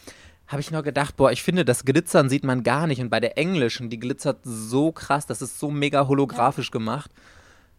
[0.46, 3.00] Habe ich nur gedacht, boah, ich finde, das Glitzern sieht man gar nicht.
[3.00, 6.72] Und bei der englischen, die glitzert so krass, das ist so mega holographisch ja.
[6.72, 7.10] gemacht.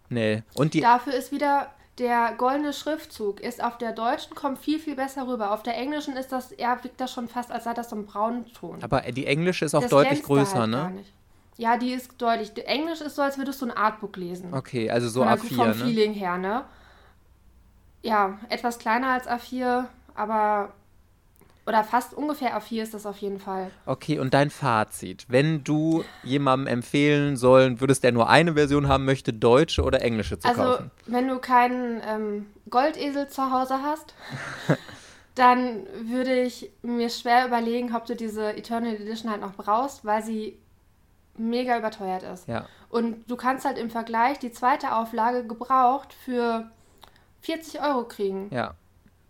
[0.10, 0.44] Nee.
[0.54, 4.96] Und die Dafür ist wieder der goldene Schriftzug ist auf der deutschen kommt viel, viel
[4.96, 5.52] besser rüber.
[5.52, 8.06] Auf der englischen ist das, ja, wirkt das schon fast, als sei das so ein
[8.06, 8.84] Braunton.
[8.84, 11.04] Aber die englische ist auch das deutlich größer, halt ne?
[11.58, 12.52] Ja, die ist deutlich.
[12.68, 14.54] Englisch ist so, als würdest du ein Artbook lesen.
[14.54, 15.74] Okay, also so A4, vom ne?
[15.74, 16.66] Feeling her, ne?
[18.04, 20.74] Ja, etwas kleiner als A4, aber
[21.68, 23.70] oder fast ungefähr A4 ist das auf jeden Fall.
[23.86, 25.26] Okay, und dein Fazit.
[25.28, 30.40] Wenn du jemandem empfehlen sollen würdest, der nur eine Version haben möchte, deutsche oder englische
[30.40, 30.92] zu also, kaufen?
[31.02, 34.14] Also, wenn du keinen ähm, Goldesel zu Hause hast,
[35.36, 40.24] dann würde ich mir schwer überlegen, ob du diese Eternal Edition halt noch brauchst, weil
[40.24, 40.58] sie
[41.36, 42.48] mega überteuert ist.
[42.48, 42.66] Ja.
[42.90, 46.72] Und du kannst halt im Vergleich die zweite Auflage gebraucht für
[47.42, 48.50] 40 Euro kriegen.
[48.52, 48.74] Ja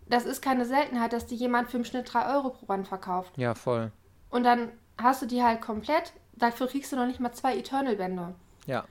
[0.08, 3.36] das ist keine Seltenheit, dass die jemand für im Schnitt 3 Euro pro Band verkauft.
[3.36, 3.92] Ja, voll.
[4.30, 8.34] Und dann hast du die halt komplett, dafür kriegst du noch nicht mal zwei Eternal-Bände.
[8.66, 8.84] Ja.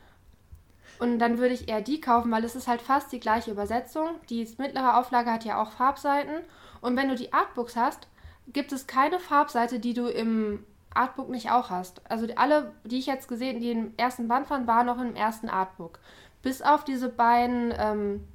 [0.99, 4.10] Und dann würde ich eher die kaufen, weil es ist halt fast die gleiche Übersetzung.
[4.30, 6.41] Die mittlere Auflage hat ja auch Farbseiten.
[6.82, 8.08] Und wenn du die Artbooks hast,
[8.47, 12.01] gibt es keine Farbseite, die du im Artbook nicht auch hast.
[12.10, 15.49] Also alle, die ich jetzt gesehen, die im ersten Band waren, waren noch im ersten
[15.49, 15.99] Artbook.
[16.41, 18.27] Bis auf diese beiden ähm,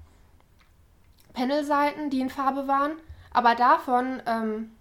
[1.33, 2.93] Panelseiten, die in Farbe waren.
[3.33, 4.73] Aber davon, ähm,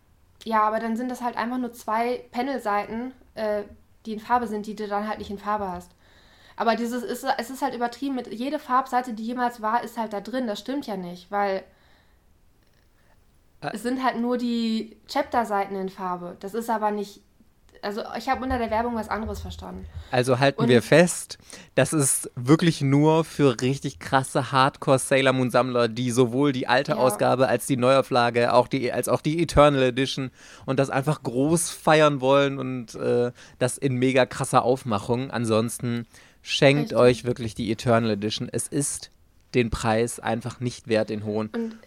[0.44, 3.64] ja, aber dann sind das halt einfach nur zwei Panelseiten, äh,
[4.06, 5.92] die in Farbe sind, die du dann halt nicht in Farbe hast.
[6.56, 10.14] Aber dieses ist, es ist halt übertrieben mit jede Farbseite, die jemals war, ist halt
[10.14, 10.48] da drin.
[10.48, 11.64] Das stimmt ja nicht, weil
[13.62, 16.36] es sind halt nur die Chapter-Seiten in Farbe.
[16.40, 17.22] Das ist aber nicht
[17.82, 19.86] also ich habe unter der Werbung was anderes verstanden.
[20.12, 21.38] Also halten und wir fest,
[21.76, 26.94] das ist wirklich nur für richtig krasse Hardcore Sailor Moon Sammler, die sowohl die alte
[26.94, 26.98] ja.
[26.98, 30.32] Ausgabe als die Neuauflage, auch die, als auch die Eternal Edition
[30.66, 35.32] und das einfach groß feiern wollen und äh, das in mega krasser Aufmachung.
[35.32, 36.06] Ansonsten
[36.42, 36.98] schenkt richtig.
[36.98, 38.50] euch wirklich die Eternal Edition.
[38.52, 39.12] Es ist
[39.54, 41.50] den Preis einfach nicht wert, den hohen.
[41.50, 41.78] Und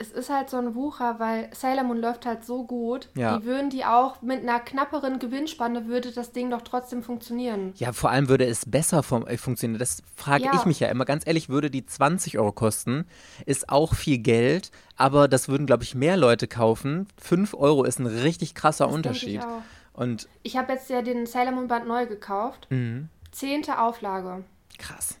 [0.00, 3.08] es ist halt so ein Wucher, weil Sailor Moon läuft halt so gut.
[3.16, 3.38] Ja.
[3.38, 7.72] Die würden die auch mit einer knapperen Gewinnspanne würde das Ding doch trotzdem funktionieren.
[7.76, 9.80] Ja, vor allem würde es besser vom, äh, funktionieren.
[9.80, 10.52] Das frage ja.
[10.54, 11.04] ich mich ja immer.
[11.04, 13.06] Ganz ehrlich, würde die 20 Euro kosten,
[13.44, 17.08] ist auch viel Geld, aber das würden, glaube ich, mehr Leute kaufen.
[17.20, 19.40] 5 Euro ist ein richtig krasser das Unterschied.
[19.40, 19.62] Ich auch.
[19.94, 22.68] Und ich habe jetzt ja den Sailor Moon Band neu gekauft.
[22.70, 23.08] Mhm.
[23.32, 24.44] Zehnte Auflage.
[24.78, 25.18] Krass.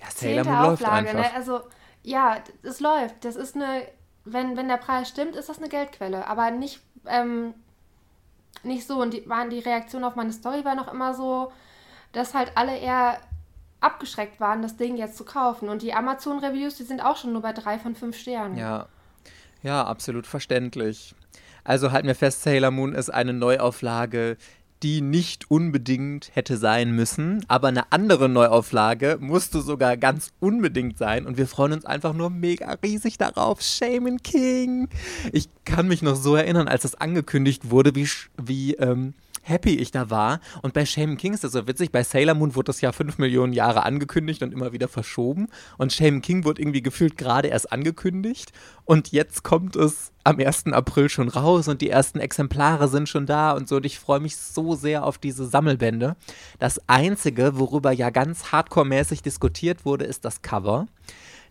[0.00, 1.10] Ja, Sailor Moon läuft Auflage, ne?
[1.10, 1.32] einfach.
[1.32, 1.36] Ne?
[1.36, 1.60] Also
[2.02, 3.24] ja, es läuft.
[3.24, 3.82] Das ist eine,
[4.24, 6.26] wenn, wenn der Preis stimmt, ist das eine Geldquelle.
[6.26, 7.54] Aber nicht, ähm,
[8.62, 9.00] nicht so.
[9.00, 11.52] Und die, waren, die Reaktion auf meine Story war noch immer so,
[12.12, 13.18] dass halt alle eher
[13.80, 15.68] abgeschreckt waren, das Ding jetzt zu kaufen.
[15.68, 18.56] Und die Amazon-Reviews, die sind auch schon nur bei drei von fünf Sternen.
[18.56, 18.88] Ja.
[19.62, 21.14] Ja, absolut verständlich.
[21.64, 24.36] Also halten wir fest, Sailor Moon ist eine Neuauflage,
[24.82, 31.26] die nicht unbedingt hätte sein müssen, aber eine andere Neuauflage musste sogar ganz unbedingt sein
[31.26, 33.62] und wir freuen uns einfach nur mega riesig darauf.
[33.62, 34.88] Shaman King!
[35.32, 39.14] Ich kann mich noch so erinnern, als das angekündigt wurde, wie, wie ähm,
[39.48, 40.40] happy ich da war.
[40.62, 41.90] Und bei Shaman King ist das so witzig.
[41.92, 45.48] Bei Sailor Moon wurde das ja fünf Millionen Jahre angekündigt und immer wieder verschoben.
[45.76, 48.52] Und Shaman King wurde irgendwie gefühlt gerade erst angekündigt.
[48.84, 50.66] Und jetzt kommt es am 1.
[50.72, 53.76] April schon raus und die ersten Exemplare sind schon da und so.
[53.76, 56.16] Und ich freue mich so sehr auf diese Sammelbände.
[56.58, 60.86] Das Einzige, worüber ja ganz hardcore-mäßig diskutiert wurde, ist das Cover.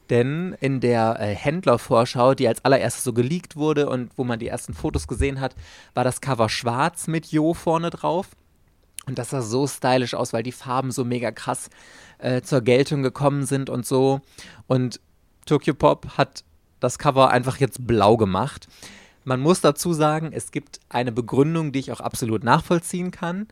[0.09, 4.47] Denn in der äh, Händlervorschau, die als allererstes so geleakt wurde und wo man die
[4.47, 5.55] ersten Fotos gesehen hat,
[5.93, 8.29] war das Cover schwarz mit Jo vorne drauf.
[9.05, 11.69] Und das sah so stylisch aus, weil die Farben so mega krass
[12.19, 14.21] äh, zur Geltung gekommen sind und so.
[14.67, 14.99] Und
[15.45, 16.43] Tokyo Pop hat
[16.79, 18.67] das Cover einfach jetzt blau gemacht.
[19.23, 23.47] Man muss dazu sagen, es gibt eine Begründung, die ich auch absolut nachvollziehen kann.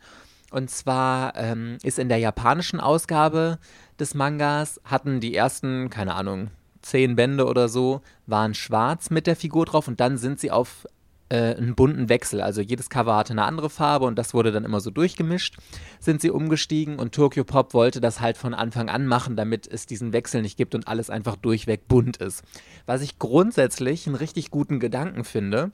[0.52, 3.58] Und zwar ähm, ist in der japanischen Ausgabe
[4.00, 6.50] des Mangas hatten die ersten, keine Ahnung,
[6.82, 10.86] zehn Bände oder so waren schwarz mit der Figur drauf und dann sind sie auf
[11.30, 12.42] äh, einen bunten Wechsel.
[12.42, 15.58] Also jedes Cover hatte eine andere Farbe und das wurde dann immer so durchgemischt.
[16.00, 19.88] Sind sie umgestiegen und Tokyo Pop wollte das halt von Anfang an machen, damit es
[19.88, 22.44] diesen Wechsel nicht gibt und alles einfach durchweg bunt ist.
[22.86, 25.72] Was ich grundsätzlich einen richtig guten Gedanken finde.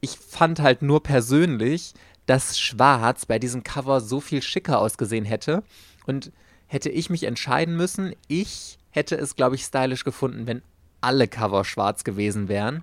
[0.00, 1.94] Ich fand halt nur persönlich,
[2.26, 5.62] dass Schwarz bei diesem Cover so viel schicker ausgesehen hätte.
[6.06, 6.32] Und
[6.72, 10.62] hätte ich mich entscheiden müssen, ich hätte es, glaube ich, stylisch gefunden, wenn
[11.02, 12.82] alle Cover schwarz gewesen wären.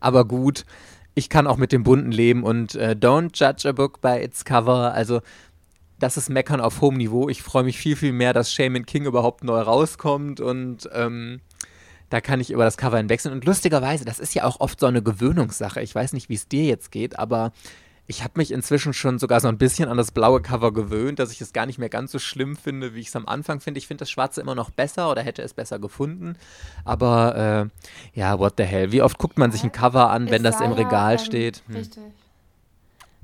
[0.00, 0.66] Aber gut,
[1.14, 4.44] ich kann auch mit dem bunten leben und äh, don't judge a book by its
[4.44, 4.92] cover.
[4.92, 5.20] Also,
[6.00, 7.28] das ist Meckern auf hohem Niveau.
[7.28, 11.40] Ich freue mich viel, viel mehr, dass Shaman King überhaupt neu rauskommt und ähm,
[12.10, 13.32] da kann ich über das Cover hinwechseln.
[13.32, 15.80] Und lustigerweise, das ist ja auch oft so eine Gewöhnungssache.
[15.80, 17.52] Ich weiß nicht, wie es dir jetzt geht, aber
[18.06, 21.32] ich habe mich inzwischen schon sogar so ein bisschen an das blaue Cover gewöhnt, dass
[21.32, 23.78] ich es gar nicht mehr ganz so schlimm finde, wie ich es am Anfang finde.
[23.78, 26.36] Ich finde das Schwarze immer noch besser oder hätte es besser gefunden.
[26.84, 27.70] Aber
[28.14, 28.92] äh, ja, what the hell.
[28.92, 31.62] Wie oft guckt man sich ein Cover an, wenn das im Regal ja, ähm, steht?
[31.66, 31.76] Hm.
[31.76, 32.02] Richtig.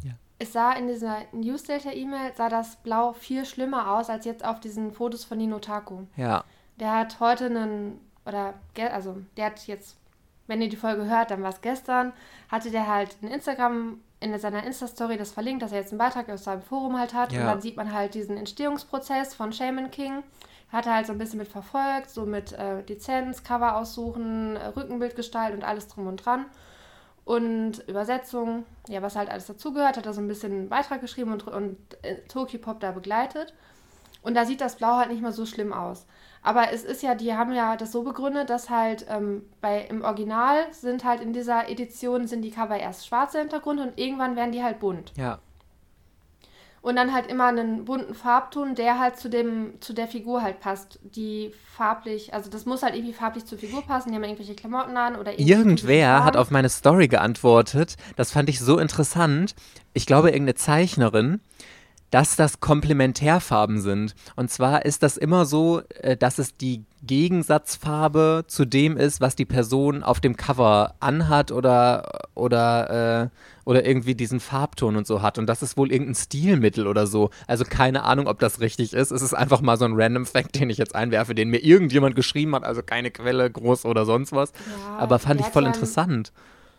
[0.03, 0.13] Ja.
[0.39, 4.93] Es sah in dieser Newsletter-E-Mail, sah das Blau viel schlimmer aus, als jetzt auf diesen
[4.93, 6.05] Fotos von Nino Taku.
[6.17, 6.45] Ja.
[6.79, 8.55] Der hat heute einen, oder,
[8.91, 9.99] also der hat jetzt,
[10.47, 12.15] wenn ihr die Folge hört, dann war es gestern,
[12.49, 16.29] hatte der halt ein Instagram in seiner Insta-Story das verlinkt, dass er jetzt einen Beitrag
[16.29, 17.33] aus seinem Forum halt hat.
[17.33, 17.41] Ja.
[17.41, 20.23] Und dann sieht man halt diesen Entstehungsprozess von Shaman King.
[20.71, 24.67] Hat er halt so ein bisschen mit verfolgt, so mit äh, Lizenz, Cover aussuchen, äh,
[24.67, 26.47] Rückenbildgestalt und alles drum und dran.
[27.25, 31.33] Und Übersetzung, ja, was halt alles dazugehört, hat er so ein bisschen einen Beitrag geschrieben
[31.33, 32.17] und, und äh,
[32.59, 33.55] Pop da begleitet.
[34.23, 36.07] Und da sieht das Blau halt nicht mehr so schlimm aus.
[36.43, 40.03] Aber es ist ja, die haben ja das so begründet, dass halt ähm, bei, im
[40.03, 44.53] Original sind halt in dieser Edition sind die Cover erst schwarzer Hintergrund und irgendwann werden
[44.53, 45.13] die halt bunt.
[45.17, 45.39] Ja.
[46.83, 50.61] Und dann halt immer einen bunten Farbton, der halt zu dem, zu der Figur halt
[50.61, 50.99] passt.
[51.03, 54.09] Die farblich, also das muss halt irgendwie farblich zur Figur passen.
[54.09, 57.97] Die haben irgendwelche Klamotten an oder Irgendwer hat auf meine Story geantwortet.
[58.17, 59.55] Das fand ich so interessant.
[59.93, 61.41] Ich glaube, irgendeine Zeichnerin
[62.11, 64.15] dass das Komplementärfarben sind.
[64.37, 69.37] Und zwar ist das immer so, äh, dass es die Gegensatzfarbe zu dem ist, was
[69.37, 75.23] die Person auf dem Cover anhat oder, oder, äh, oder irgendwie diesen Farbton und so
[75.23, 75.39] hat.
[75.39, 77.31] Und das ist wohl irgendein Stilmittel oder so.
[77.47, 79.13] Also keine Ahnung, ob das richtig ist.
[79.13, 82.17] Es ist einfach mal so ein random Fact, den ich jetzt einwerfe, den mir irgendjemand
[82.17, 82.65] geschrieben hat.
[82.65, 84.53] Also keine Quelle, groß oder sonst was.
[84.53, 86.33] Ja, Aber fand ich voll interessant.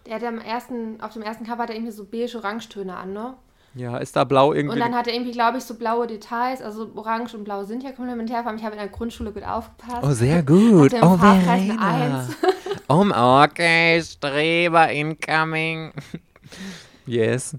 [0.06, 3.36] Der hat am ersten, auf dem ersten Cover hat er irgendwie so beige-Orangetöne an, ne?
[3.74, 4.76] Ja, ist da blau irgendwie.
[4.76, 6.62] Und dann hat er irgendwie, glaube ich, so blaue Details.
[6.62, 8.60] Also orange und blau sind ja Komplementärfarben.
[8.60, 10.04] Ich habe in der Grundschule gut aufgepasst.
[10.04, 10.94] Oh, sehr gut.
[11.02, 12.28] Oh, Verena.
[12.88, 15.94] um, okay, Streber incoming.
[17.06, 17.56] yes.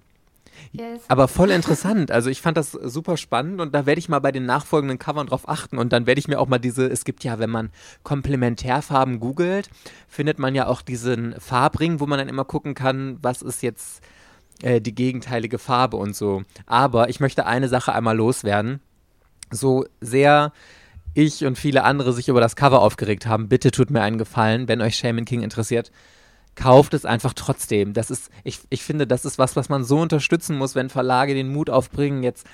[0.73, 1.03] Yes.
[1.09, 2.11] Aber voll interessant.
[2.11, 5.27] Also ich fand das super spannend und da werde ich mal bei den nachfolgenden Covern
[5.27, 7.71] drauf achten und dann werde ich mir auch mal diese, es gibt ja, wenn man
[8.05, 9.69] Komplementärfarben googelt,
[10.09, 14.03] findet man ja auch diesen Farbring, wo man dann immer gucken kann, was ist jetzt
[14.63, 16.43] äh, die gegenteilige Farbe und so.
[16.67, 18.81] Aber ich möchte eine Sache einmal loswerden.
[19.51, 20.53] So sehr
[21.15, 24.69] ich und viele andere sich über das Cover aufgeregt haben, bitte tut mir einen Gefallen,
[24.69, 25.91] wenn euch Shaman King interessiert.
[26.55, 27.93] Kauft es einfach trotzdem.
[27.93, 31.35] Das ist, ich, ich finde, das ist was, was man so unterstützen muss, wenn Verlage
[31.35, 32.47] den Mut aufbringen, jetzt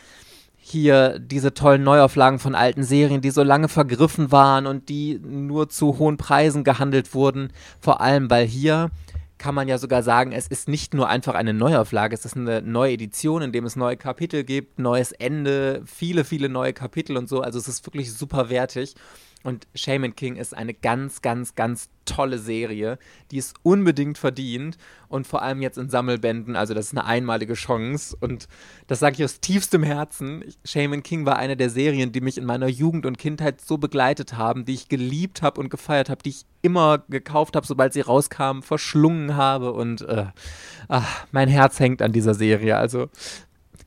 [0.57, 5.69] hier diese tollen Neuauflagen von alten Serien, die so lange vergriffen waren und die nur
[5.69, 7.53] zu hohen Preisen gehandelt wurden.
[7.81, 8.91] Vor allem, weil hier
[9.39, 12.61] kann man ja sogar sagen, es ist nicht nur einfach eine Neuauflage, es ist eine
[12.63, 17.29] neue Edition, in dem es neue Kapitel gibt, neues Ende, viele, viele neue Kapitel und
[17.29, 17.41] so.
[17.41, 18.95] Also es ist wirklich super wertig.
[19.49, 22.99] Und Shaman King ist eine ganz, ganz, ganz tolle Serie,
[23.31, 24.77] die es unbedingt verdient.
[25.09, 28.15] Und vor allem jetzt in Sammelbänden, also das ist eine einmalige Chance.
[28.21, 28.47] Und
[28.89, 30.45] das sage ich aus tiefstem Herzen.
[30.67, 34.37] Shaman King war eine der Serien, die mich in meiner Jugend und Kindheit so begleitet
[34.37, 38.03] haben, die ich geliebt habe und gefeiert habe, die ich immer gekauft habe, sobald sie
[38.03, 39.73] rauskamen, verschlungen habe.
[39.73, 40.27] Und äh,
[40.89, 42.77] ach, mein Herz hängt an dieser Serie.
[42.77, 43.09] Also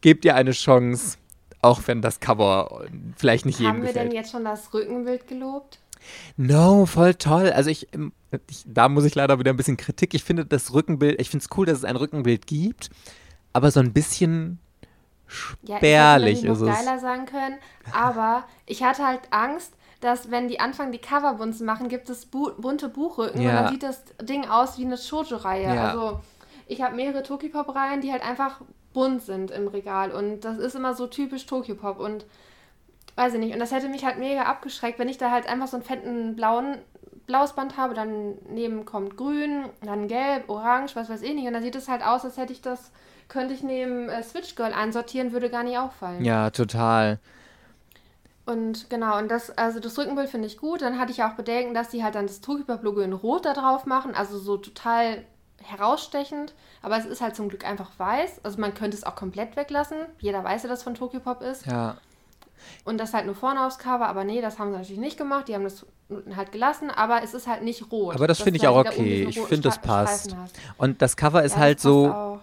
[0.01, 1.19] gebt ihr eine Chance
[1.61, 3.95] auch wenn das Cover vielleicht nicht jedem gefällt.
[3.95, 5.79] Haben wir denn jetzt schon das Rückenbild gelobt?
[6.37, 7.51] No, voll toll.
[7.51, 8.11] Also ich, ähm,
[8.49, 10.13] ich, da muss ich leider wieder ein bisschen Kritik.
[10.13, 12.89] Ich finde das Rückenbild, ich finde es cool, dass es ein Rückenbild gibt,
[13.53, 14.59] aber so ein bisschen
[15.27, 16.67] spärlich ja, ich ist es.
[16.67, 17.55] geiler sagen können,
[17.93, 22.51] aber ich hatte halt Angst, dass wenn die anfangen, die Coverbunzen machen, gibt es bu
[22.57, 23.49] bunte Buchrücken ja.
[23.49, 25.75] und dann sieht das Ding aus wie eine Shoujo-Reihe.
[25.75, 25.89] Ja.
[25.89, 26.19] Also
[26.67, 28.61] ich habe mehrere Tokipop-Reihen, die halt einfach
[28.93, 30.11] bunt sind im Regal.
[30.11, 31.99] Und das ist immer so typisch Tokyo-Pop.
[31.99, 32.25] Und
[33.15, 33.53] weiß ich nicht.
[33.53, 36.35] Und das hätte mich halt mega abgeschreckt, wenn ich da halt einfach so einen fetten
[36.35, 36.77] blauen
[37.27, 41.47] blaues Band habe, dann neben kommt grün, dann gelb, orange, was weiß ich nicht.
[41.47, 42.91] Und dann sieht es halt aus, als hätte ich das,
[43.29, 46.25] könnte ich neben äh, Switch Girl einsortieren, würde gar nicht auffallen.
[46.25, 47.19] Ja, total.
[48.45, 50.81] Und genau, und das, also das Rückenbild finde ich gut.
[50.81, 53.85] Dann hatte ich auch Bedenken, dass die halt dann das Tokyopop-Logo in Rot da drauf
[53.85, 55.23] machen, also so total
[55.63, 56.53] herausstechend.
[56.81, 58.41] Aber es ist halt zum Glück einfach weiß.
[58.43, 59.97] Also man könnte es auch komplett weglassen.
[60.19, 61.65] Jeder weiß ja, dass von Tokyopop ist.
[61.65, 61.97] Ja.
[62.83, 65.47] Und das halt nur vorne aufs Cover, aber nee, das haben sie natürlich nicht gemacht.
[65.47, 65.85] Die haben das
[66.35, 68.13] halt gelassen, aber es ist halt nicht rot.
[68.15, 69.25] Aber das finde ich auch okay.
[69.27, 70.35] Ich finde, das passt.
[70.77, 72.39] Und das Cover ist Ja, halt so auch.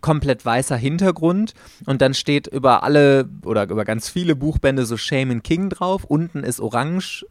[0.00, 1.54] komplett weißer Hintergrund
[1.86, 6.04] und dann steht über alle oder über ganz viele Buchbände so Shaman King drauf.
[6.04, 7.24] Unten ist orange,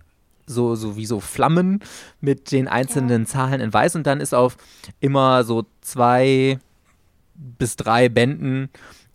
[0.45, 1.79] so, so wie so Flammen
[2.19, 4.57] mit den einzelnen Zahlen in weiß und dann ist auf
[4.99, 6.59] immer so zwei
[7.35, 8.69] bis drei Bänden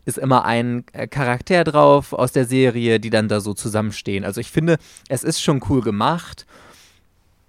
[0.04, 4.24] ist immer ein äh, Charakter drauf aus der Serie, die dann da so zusammenstehen.
[4.24, 6.46] Also ich finde, es ist schon cool gemacht.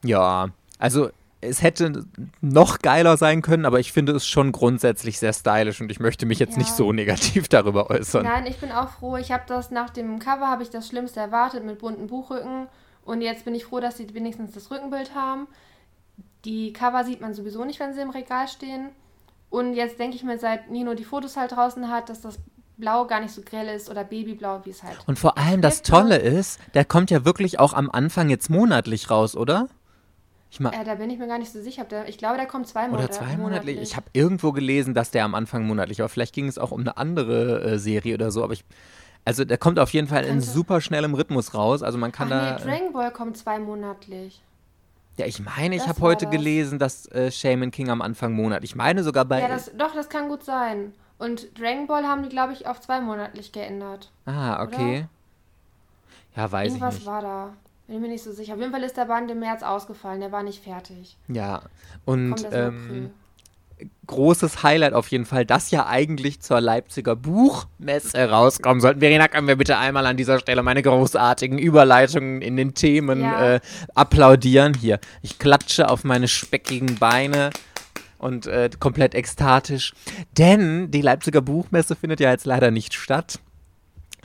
[0.03, 1.09] Ja, also
[1.39, 2.05] es hätte
[2.41, 6.25] noch geiler sein können, aber ich finde es schon grundsätzlich sehr stylisch und ich möchte
[6.25, 6.57] mich jetzt Ja.
[6.57, 8.23] nicht so negativ darüber äußern.
[8.23, 9.17] Nein, ich bin auch froh.
[9.17, 12.67] Ich habe das nach dem Cover habe ich das Schlimmste erwartet mit bunten Buchrücken
[13.07, 15.47] und jetzt bin ich froh, dass sie wenigstens das Rückenbild haben.
[16.45, 18.89] Die Cover sieht man sowieso nicht, wenn sie im Regal stehen.
[19.49, 22.37] Und jetzt denke ich mir, seit Nino die Fotos halt draußen hat, dass das
[22.75, 24.97] Blau gar nicht so grell ist oder Babyblau, wie es halt.
[25.07, 25.81] Und vor allem das.
[25.81, 29.67] Tolle ist, der kommt ja wirklich auch am Anfang jetzt monatlich raus, oder?
[30.51, 31.85] Ich ma Äh, da bin ich mir gar nicht so sicher.
[31.85, 33.11] Der, ich glaube, der kommt zwei oder Monate.
[33.11, 33.79] zwei monatlich.
[33.81, 36.81] Ich habe irgendwo gelesen, dass der am Anfang monatlich, aber vielleicht ging es auch um
[36.81, 38.43] eine andere äh, Serie oder so.
[38.43, 38.63] Aber ich,
[39.27, 41.83] also der kommt auf jeden Fall in super schnellem Rhythmus raus.
[41.83, 42.55] Also man Ach kann nee, da.
[42.55, 44.41] Dragon Ball kommt zwei monatlich.
[45.17, 46.31] ja, ich meine, ich habe heute das.
[46.31, 48.63] gelesen, dass äh, Shaman King am Anfang Monat.
[48.63, 49.41] Ich meine sogar bei.
[49.41, 50.93] Ja, das, doch, das kann gut sein.
[51.17, 54.11] Und Dragon Ball haben die, glaube ich, auf zweimonatlich geändert.
[54.25, 55.07] ah, okay.
[56.37, 57.05] Ja, weiß ich Irgendwas nicht.
[57.05, 57.53] war da.
[57.87, 58.53] Bin ich mir nicht so sicher.
[58.53, 60.21] Auf jeden Fall ist der Band im März ausgefallen.
[60.21, 61.17] Der war nicht fertig.
[61.27, 61.63] Ja.
[62.05, 63.11] Und ähm.
[64.07, 68.99] Großes Highlight auf jeden Fall, das ja eigentlich zur Leipziger Buchmesse rauskommen sollten.
[69.01, 73.55] Verena, können wir bitte einmal an dieser Stelle meine großartigen Überleitungen in den Themen Ja.
[73.55, 73.59] äh,
[73.95, 74.73] applaudieren?
[74.73, 77.51] Hier, ich klatsche auf meine speckigen Beine
[78.17, 79.93] und äh, komplett ekstatisch.
[80.37, 83.39] Denn die Leipziger Buchmesse findet ja jetzt leider nicht statt.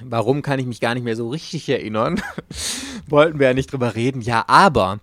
[0.04, 2.20] Warum kann ich mich gar nicht mehr so richtig erinnern?
[3.08, 4.20] Wollten wir ja nicht drüber reden.
[4.22, 5.00] Ja, aber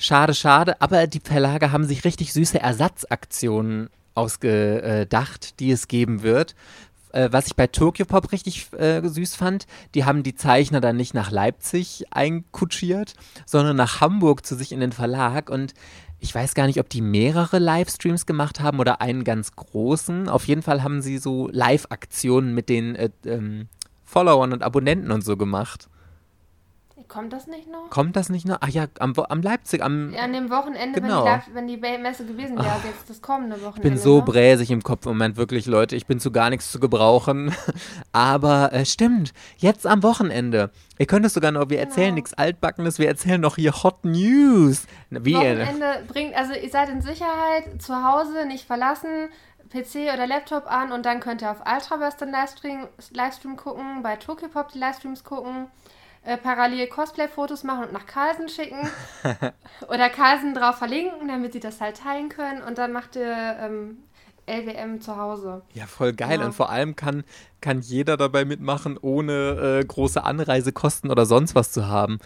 [0.00, 6.54] Schade, schade, aber die Verlage haben sich richtig süße Ersatzaktionen ausgedacht, die es geben wird.
[7.10, 11.14] Äh, was ich bei Tokyopop richtig äh, süß fand, die haben die Zeichner dann nicht
[11.14, 15.74] nach Leipzig einkutschiert, sondern nach Hamburg zu sich in den Verlag und
[16.20, 20.28] ich weiß gar nicht, ob die mehrere Livestreams gemacht haben oder einen ganz großen.
[20.28, 23.68] Auf jeden Fall haben sie so Live-Aktionen mit den äh, ähm,
[24.04, 25.88] Followern und Abonnenten und so gemacht.
[27.08, 27.88] Kommt das nicht noch?
[27.88, 28.58] Kommt das nicht noch?
[28.60, 31.24] Ach ja, am, am Leipzig, am, Ja, an dem Wochenende, Genau.
[31.24, 33.78] wenn, die Live, wenn die Messe gewesen wäre, jetzt das kommende Wochenende.
[33.78, 34.22] Ich bin so ne?
[34.24, 35.96] bräsig im Kopf im Moment, wirklich, Leute.
[35.96, 37.54] Ich bin zu gar nichts zu gebrauchen.
[38.12, 40.70] Aber äh, stimmt, jetzt am Wochenende.
[40.98, 42.14] Ihr könnt es sogar noch, wir erzählen Genau.
[42.16, 44.86] nichts Altbackenes, wir erzählen noch hier Hot News.
[45.10, 49.28] Wie ihr, Wochenende bringt, also ihr seid in Sicherheit, zu Hause, nicht verlassen,
[49.70, 54.16] PC oder Laptop an und dann könnt ihr auf Ultraverse den Livestream, Livestream gucken, bei
[54.16, 55.68] Tokyopop die Livestreams gucken,
[56.28, 58.88] äh, parallel Cosplay-Fotos machen und nach Carlsen schicken
[59.88, 63.98] oder Carlsen drauf verlinken, damit sie das halt teilen können und dann macht ihr ähm,
[64.46, 65.60] LWM zu Hause.
[65.74, 66.40] ja, voll geil.
[66.40, 66.46] Ja.
[66.46, 67.22] Und vor allem kann,
[67.60, 72.18] kann jeder dabei mitmachen, ohne äh, große Anreisekosten oder sonst was zu haben.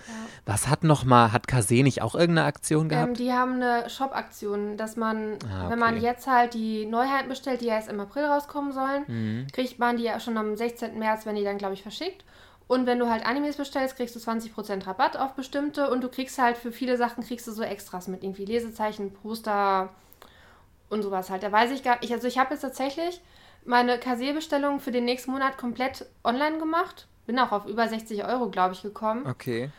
[0.47, 3.19] Was hat noch mal, hat Kase nicht auch irgendeine Aktion Ähm, gehabt?
[3.19, 6.05] die haben eine Shop-Aktion, dass man, Ah, wenn man okay.
[6.05, 9.47] jetzt halt die Neuheiten bestellt, die ja erst im April rauskommen sollen, Mhm.
[9.53, 10.99] kriegt man die ja schon am 16.
[11.01, 12.25] März, wenn die dann, glaube ich, verschickt.
[12.69, 16.39] Und wenn du halt Animes bestellst, kriegst du 20% Rabatt auf bestimmte und du kriegst
[16.39, 19.91] halt für viele Sachen kriegst du so Extras mit irgendwie Lesezeichen, Poster
[20.89, 21.43] und sowas halt.
[21.43, 22.13] Da weiß ich gar nicht.
[22.13, 23.21] Also ich habe jetzt tatsächlich
[23.65, 27.07] meine Kase-Bestellung für den nächsten Monat komplett online gemacht.
[27.27, 29.27] Bin auch auf über 60 Euro, glaube ich, gekommen.
[29.27, 29.71] Okay.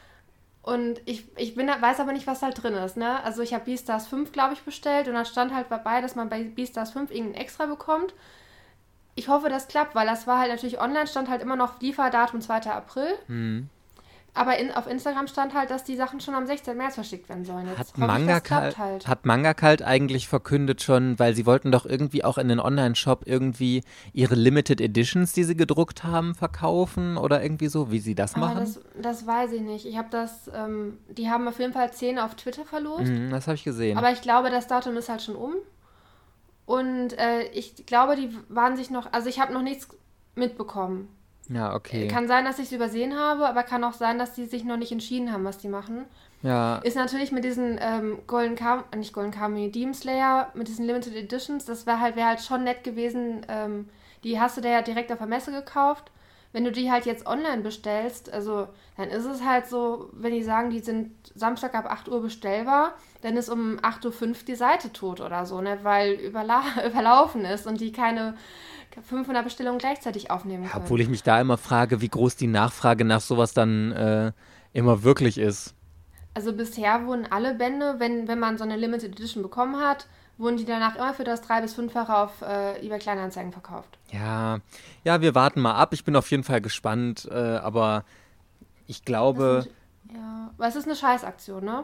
[0.61, 3.21] Und ich, ich bin, weiß aber nicht, was halt drin ist, ne?
[3.23, 6.29] Also ich habe Beastars 5, glaube ich, bestellt und da stand halt dabei, dass man
[6.29, 8.13] bei Beastars 5 irgendein Extra bekommt.
[9.15, 12.41] Ich hoffe, das klappt, weil das war halt natürlich online, stand halt immer noch Lieferdatum
[12.41, 12.71] 2.
[12.71, 13.07] April.
[13.27, 13.69] Mhm.
[14.35, 16.75] Aber in, auf Instagram stand halt, dass die Sachen schon am 16.
[16.75, 17.67] März verschickt werden sollen.
[17.67, 19.07] Jetzt Hat hoffe ich, halt.
[19.07, 23.23] hat Manga Kalt eigentlich verkündet schon, weil sie wollten doch irgendwie auch in den Online-Shop
[23.25, 28.35] irgendwie ihre Limited Editions, die sie gedruckt haben, verkaufen oder irgendwie so, wie sie das
[28.35, 28.57] machen?
[28.57, 29.85] das, das weiß ich nicht.
[29.85, 33.11] Ich habe das, ähm, die haben auf jeden Fall 10 auf Twitter verlost.
[33.11, 33.99] Mhm, das habe ich gesehen.
[33.99, 35.53] Aber ich glaube, das Datum ist halt schon um.
[36.65, 39.87] Und äh, ich glaube, die waren sich noch, also ich habe noch nichts
[40.35, 41.09] mitbekommen.
[41.49, 42.07] ja, okay.
[42.07, 44.77] Kann sein, dass ich es übersehen habe, aber kann auch sein, dass die sich noch
[44.77, 46.05] nicht entschieden haben, was die machen.
[46.41, 50.67] ja, Ist natürlich mit diesen ähm, Golden Cam, äh, nicht Golden Kamuy, Demon Slayer, mit
[50.69, 53.45] diesen Limited Editions, das wäre halt, wär halt schon nett gewesen.
[53.49, 53.89] Ähm,
[54.23, 56.11] die hast du dir ja direkt auf der Messe gekauft.
[56.53, 60.43] wenn du die halt jetzt online bestellst, also dann ist es halt so, wenn die
[60.43, 62.93] sagen, die sind Samstag ab 8 Uhr bestellbar,
[63.23, 65.79] dann ist um 8.05 Uhr die Seite tot oder so, ne?
[65.83, 68.35] weil überla überlaufen ist und die keine
[69.01, 70.83] 500 Bestellungen gleichzeitig aufnehmen können.
[70.83, 74.31] Obwohl ich mich da immer frage, wie groß die Nachfrage nach sowas dann äh,
[74.73, 75.73] immer wirklich ist.
[76.35, 80.07] Also bisher wurden alle Bände, wenn, wenn man so eine Limited Edition bekommen hat,
[80.37, 83.97] wurden die danach immer für das drei- bis fünffache auf äh, eBay Kleinanzeigen verkauft.
[84.11, 84.59] Ja,
[85.03, 85.93] ja, wir warten mal ab.
[85.93, 88.03] Ich bin auf jeden Fall gespannt, äh, aber
[88.87, 89.63] ich glaube.
[89.63, 91.83] Sind, ja, aber es ist eine Scheißaktion, ne?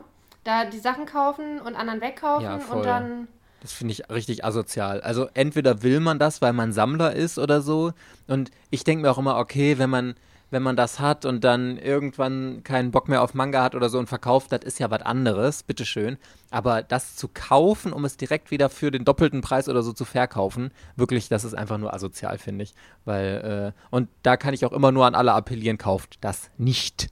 [0.50, 3.28] Da die Sachen kaufen und anderen wegkaufen ja, und dann.
[3.62, 5.00] Das finde ich richtig asozial.
[5.02, 7.92] Also entweder will man das, weil man Sammler ist oder so.
[8.26, 10.16] Und ich denke mir auch immer, okay, wenn man
[10.50, 14.00] wenn man das hat und dann irgendwann keinen Bock mehr auf Manga hat oder so
[14.00, 16.18] und verkauft, das ist ja was anderes, bitteschön.
[16.50, 20.06] Aber das zu kaufen, um es direkt wieder für den doppelten Preis oder so zu
[20.06, 22.74] verkaufen, wirklich, das ist einfach nur asozial, finde ich.
[23.06, 27.10] Weil, äh, und da kann ich auch immer nur an alle appellieren, kauft das nicht.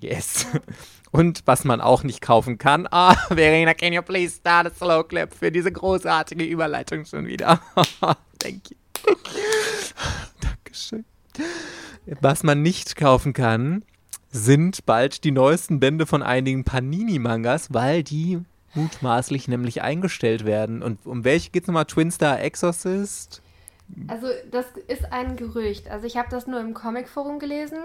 [0.00, 0.46] Yes.
[1.10, 2.86] Und was man auch nicht kaufen kann.
[2.90, 7.60] Ah, Verena, can you please start a slow clip für diese großartige Überleitung schon wieder?
[8.38, 8.76] Thank you.
[10.40, 11.04] Dankeschön.
[12.20, 13.84] Was man nicht kaufen kann,
[14.30, 18.40] sind bald die neuesten Bände von einigen Panini-Mangas, weil die
[18.74, 20.82] mutmaßlich nämlich eingestellt werden.
[20.82, 21.86] Und um welche geht es nochmal?
[21.86, 23.42] Twin Star Exorcist?
[24.08, 25.88] Also das ist ein Gerücht.
[25.88, 27.78] Also ich habe das nur im Comicforum gelesen.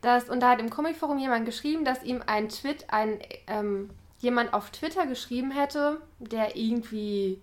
[0.00, 3.90] Dass, und da hat im Comicforum jemand geschrieben, dass ihm ein Tweet, ein ähm,
[4.20, 7.42] jemand auf Twitter geschrieben hätte, der irgendwie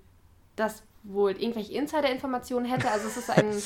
[0.55, 2.89] das wohl irgendwelche Insider-Informationen hätte.
[2.91, 3.45] Also es ist ein.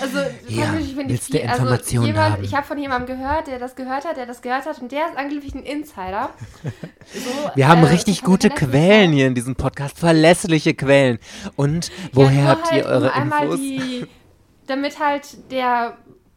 [0.00, 3.74] Also, ja, ich, finde ich, viel, also jemand, ich habe von jemandem gehört, der das
[3.74, 6.30] gehört hat, der das gehört hat und der ist angeblich ein Insider.
[7.12, 11.18] So, Wir haben äh, richtig gute Quellen hier in diesem Podcast, verlässliche Quellen.
[11.56, 13.56] Und woher ja, habt ihr halt eure Infos?
[13.58, 14.06] Die,
[14.66, 15.96] damit halt der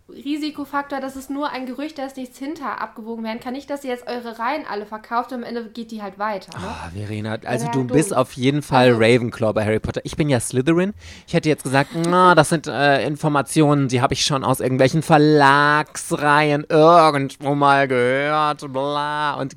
[0.10, 3.54] Risikofaktor, dass es nur ein Gerücht, da ist nichts hinter abgewogen werden kann.
[3.54, 6.51] Nicht, dass ihr jetzt eure Reihen alle verkauft und am Ende geht die halt weiter.
[6.60, 6.66] Ne?
[6.68, 10.01] Oh, Verena, also du bist auf jeden Fall also, Ravenclaw bei Harry Potter.
[10.04, 10.93] Ich bin ja Slytherin.
[11.26, 15.04] Ich hätte jetzt gesagt, na, das sind äh, Informationen, die habe ich schon aus irgendwelchen
[15.04, 19.56] Verlagsreihen irgendwo mal gehört, bla, und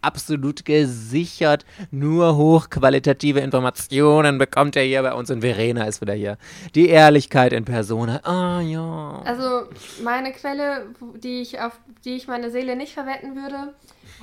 [0.00, 1.66] absolut gesichert.
[1.90, 6.38] Nur hochqualitative Informationen bekommt er hier bei uns und Verena ist wieder hier.
[6.74, 8.20] Die Ehrlichkeit in Persona.
[8.24, 9.22] Ah, oh, ja.
[9.24, 9.66] Also
[10.02, 13.74] meine Quelle, die ich auf die ich meine Seele nicht verwetten würde,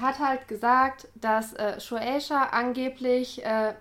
[0.02, 3.74] hat halt gesagt, dass äh, Shueisha angeblich, äh,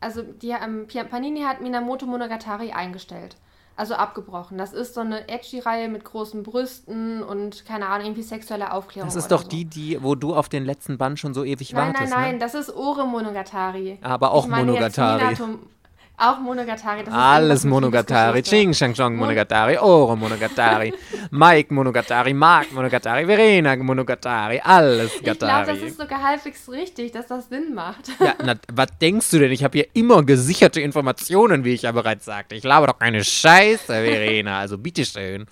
[0.00, 3.36] also die ähm, Panini hat Minamoto Monogatari eingestellt.
[3.78, 4.56] Also abgebrochen.
[4.56, 9.06] Das ist so eine Edgy-Reihe mit großen Brüsten und keine Ahnung, irgendwie sexuelle Aufklärung.
[9.06, 9.48] Das ist doch so.
[9.48, 12.10] die, die, wo du auf den letzten Band schon so ewig nein, wartest.
[12.10, 12.38] Nein, nein, ne?
[12.38, 13.98] das ist Ore Monogatari.
[14.00, 15.24] Aber auch Monogatari.
[15.24, 15.58] Minato,
[16.18, 17.04] auch Monogatari.
[17.10, 18.42] Alles Monogatari.
[18.42, 19.76] Ching, Shang, Chong Monogatari.
[19.78, 20.92] Oro Monogatari.
[21.30, 22.32] Mike Monogatari.
[22.32, 23.26] Mark Monogatari.
[23.26, 24.60] Verena Monogatari.
[24.62, 25.60] Alles Gatari.
[25.60, 28.08] Ich glaube, das ist sogar halbwegs richtig, dass das Sinn macht.
[28.18, 29.52] Ja, na, was denkst du denn?
[29.52, 32.54] Ich habe hier immer gesicherte Informationen, wie ich ja bereits sagte.
[32.54, 34.56] Ich glaube doch keine Scheiße, Verena.
[34.66, 35.46] Also bitteschön.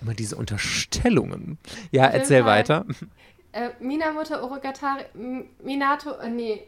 [0.00, 1.58] Immer diese Unterstellungen.
[1.90, 2.58] Ja, erzähl Fall.
[2.58, 2.86] weiter.
[3.52, 5.04] Äh, Minamoto Orogatari.
[5.62, 6.12] Minato.
[6.20, 6.62] Äh, nee.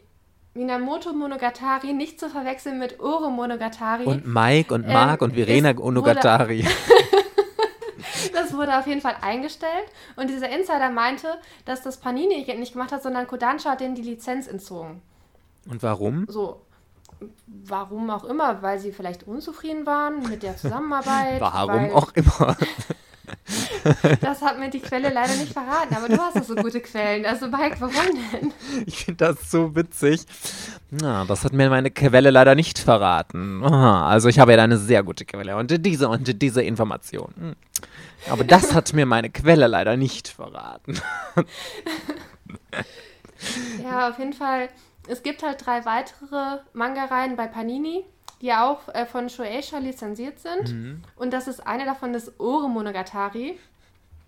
[0.53, 4.05] Minamoto Monogatari nicht zu verwechseln mit Oro Monogatari.
[4.05, 6.65] Und Mike und Mark ähm, und Verena Monogatari.
[8.33, 9.85] das wurde auf jeden Fall eingestellt.
[10.15, 11.27] Und dieser Insider meinte,
[11.65, 15.01] dass das Panini nicht gemacht hat, sondern Kodansha hat denen die Lizenz entzogen.
[15.69, 16.25] Und warum?
[16.27, 16.61] So.
[17.47, 21.41] Warum auch immer, weil sie vielleicht unzufrieden waren mit der Zusammenarbeit.
[21.41, 22.55] warum auch immer.
[24.21, 27.25] Das hat mir die Quelle leider nicht verraten, aber du hast doch so gute Quellen.
[27.25, 27.93] Also Mike, warum
[28.31, 28.53] denn?
[28.85, 30.25] Ich finde das so witzig.
[30.89, 33.63] Na, das hat mir meine Quelle leider nicht verraten.
[33.63, 37.33] Also ich habe ja eine sehr gute Quelle und diese und diese Information.
[37.37, 37.55] Hm.
[38.29, 40.99] Aber das hat mir meine Quelle leider nicht verraten.
[43.81, 44.67] Ja, auf jeden Fall.
[45.07, 48.03] Es gibt halt drei weitere Manga-Reihen bei Panini
[48.41, 50.73] die auch äh, von Shueisha lizenziert sind.
[50.73, 51.03] Mhm.
[51.15, 53.59] Und das ist eine davon, das Ore Monogatari.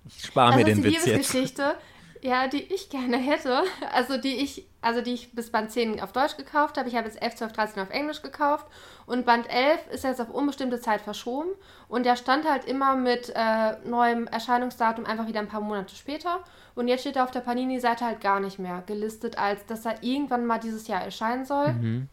[0.08, 1.06] Ich spare mir den Witz jetzt.
[1.06, 1.76] Liebesgeschichte,
[2.22, 3.64] ja, die ich gerne hätte.
[3.94, 6.90] Also die ich, also die ich bis Band 10 auf Deutsch gekauft habe.
[6.90, 8.66] Ich habe jetzt 11, 12, 13 auf Englisch gekauft.
[9.06, 11.50] Und Band 11 ist jetzt auf unbestimmte Zeit verschoben.
[11.88, 16.44] Und der stand halt immer mit äh, neuem Erscheinungsdatum einfach wieder ein paar Monate später.
[16.74, 20.02] Und jetzt steht er auf der Panini-Seite halt gar nicht mehr gelistet, als dass er
[20.04, 21.74] irgendwann mal dieses Jahr erscheinen soll.
[21.74, 22.10] Mhm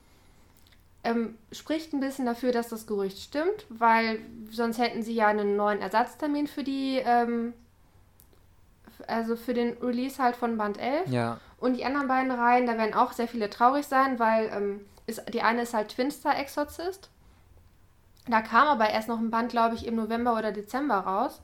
[1.05, 4.21] ähm, spricht ein bisschen dafür, dass das Gerücht stimmt, weil
[4.51, 7.55] sonst hätten sie ja einen neuen Ersatztermin für die, ähm,
[9.09, 11.09] also für den Release halt von Band 11.
[11.11, 11.39] Ja.
[11.59, 15.23] Und die anderen beiden Reihen, da werden auch sehr viele traurig sein, weil ähm, ist,
[15.33, 17.11] die eine ist halt Twin Star Exorcist.
[18.29, 21.41] Da kam aber erst noch ein Band, glaube ich, im November oder Dezember raus.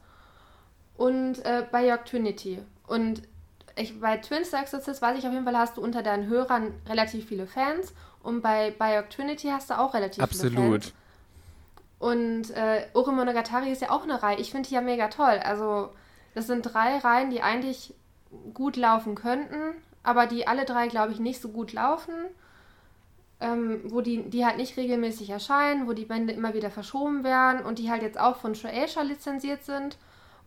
[0.96, 2.60] und äh, bei York Trinity.
[2.86, 3.22] Und
[3.76, 7.26] ich, bei Twins Exorcist weiß ich auf jeden Fall, hast du unter deinen Hörern relativ
[7.26, 7.92] viele Fans
[8.22, 10.52] und bei Biok Trinity hast du auch relativ Absolut.
[10.52, 10.86] viele Fans.
[10.86, 10.94] Absolut.
[11.98, 14.38] Und äh, Ore Monogatari ist ja auch eine Reihe.
[14.38, 15.40] Ich finde die ja mega toll.
[15.42, 15.90] Also,
[16.34, 17.94] das sind drei Reihen, die eigentlich
[18.52, 22.14] gut laufen könnten, aber die alle drei, glaube ich, nicht so gut laufen.
[23.40, 27.64] Ähm, wo die, die halt nicht regelmäßig erscheinen, wo die Bände immer wieder verschoben werden
[27.66, 29.98] und die halt jetzt auch von Shueisha lizenziert sind.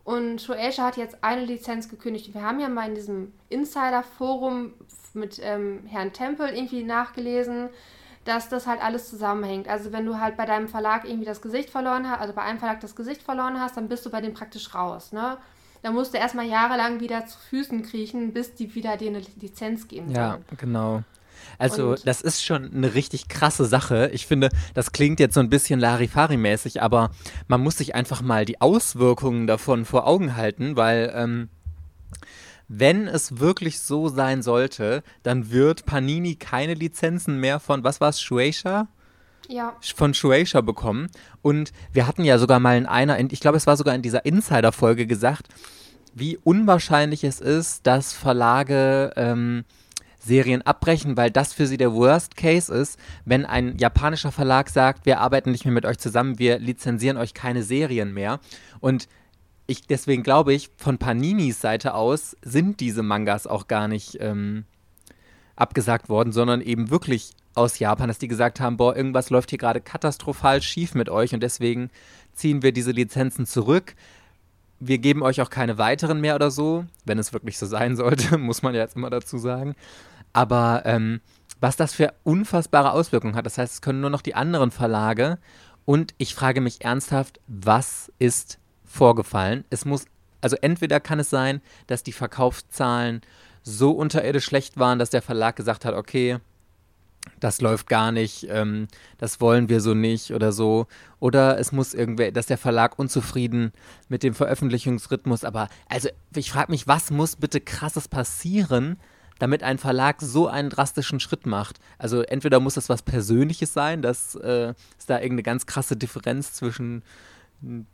[0.06, 2.34] Und Shueisha hat jetzt eine Lizenz gekündigt.
[2.34, 4.74] Wir haben ja mal in diesem Insider-Forum
[5.14, 7.70] mit ähm, Herrn Tempel irgendwie nachgelesen,
[8.24, 9.68] dass das halt alles zusammenhängt.
[9.68, 12.58] Also wenn du halt bei deinem Verlag irgendwie das Gesicht verloren hast, also bei einem
[12.58, 15.38] Verlag das Gesicht verloren hast, dann bist du bei dem praktisch raus, ne?
[15.82, 19.88] Da musst du erstmal jahrelang wieder zu Füßen kriechen, bis die wieder dir eine Lizenz
[19.88, 20.12] geben.
[20.12, 20.44] Ja, sollen.
[20.58, 21.04] genau.
[21.60, 24.10] Also, und das ist schon eine richtig krasse Sache.
[24.14, 27.12] Ich finde, das klingt jetzt so ein bisschen Larifari-mäßig, aber
[27.48, 31.50] man muss sich einfach mal die Auswirkungen davon vor Augen halten, weil ähm,
[32.68, 38.10] wenn es wirklich so sein sollte, dann wird Panini keine Lizenzen mehr von, was war
[38.10, 38.88] es, Shueisha?
[39.48, 39.76] Ja.
[39.96, 41.08] Von Shueisha bekommen.
[41.42, 44.26] Und wir hatten ja sogar mal in einer, ich glaube, es war sogar in dieser
[44.26, 45.48] Insider-Folge gesagt,
[46.14, 49.66] wie unwahrscheinlich es ist, dass Verlage ähm,
[50.20, 55.06] Serien abbrechen, weil das für sie der Worst Case ist, wenn ein japanischer Verlag sagt,
[55.06, 58.40] wir arbeiten nicht mehr mit euch zusammen, wir lizenzieren euch keine Serien mehr.
[58.80, 59.08] Und
[59.68, 64.66] ich, deswegen glaube ich, von Paninis Seite aus sind diese Mangas auch gar nicht ähm,
[65.56, 69.60] abgesagt worden, sondern eben wirklich aus Japan, dass die gesagt haben, boah, irgendwas läuft hier
[69.60, 71.90] gerade katastrophal schief mit euch und deswegen
[72.34, 73.96] ziehen wir diese Lizenzen zurück.
[74.80, 78.38] Wir geben euch auch keine weiteren mehr oder so, wenn es wirklich so sein sollte,
[78.38, 79.76] muss man ja jetzt immer dazu sagen.
[80.34, 81.20] Aber ähm,
[81.60, 83.46] was das für unfassbare Auswirkungen hat.
[83.46, 85.40] Das heißt, es können nur noch die anderen Verlage.
[85.86, 89.64] Und ich frage mich ernsthaft, was ist vorgefallen?
[89.70, 90.06] Es muss,
[90.42, 93.22] also entweder kann es sein, dass die Verkaufszahlen
[93.64, 96.40] so unterirdisch schlecht waren, dass der Verlag gesagt hat, okay,
[97.40, 100.88] das läuft gar nicht, ähm, das wollen wir so nicht oder so.
[101.20, 103.72] Oder es muss irgendwer, dass der Verlag unzufrieden
[104.10, 108.98] mit dem Veröffentlichungsrhythmus, aber also ich frage mich, was muss bitte krasses passieren,
[109.40, 111.80] damit ein Verlag so einen drastischen Schritt macht.
[111.98, 116.54] Also entweder muss das was Persönliches sein, dass äh, es da irgendeine ganz krasse Differenz
[116.54, 117.04] zwischen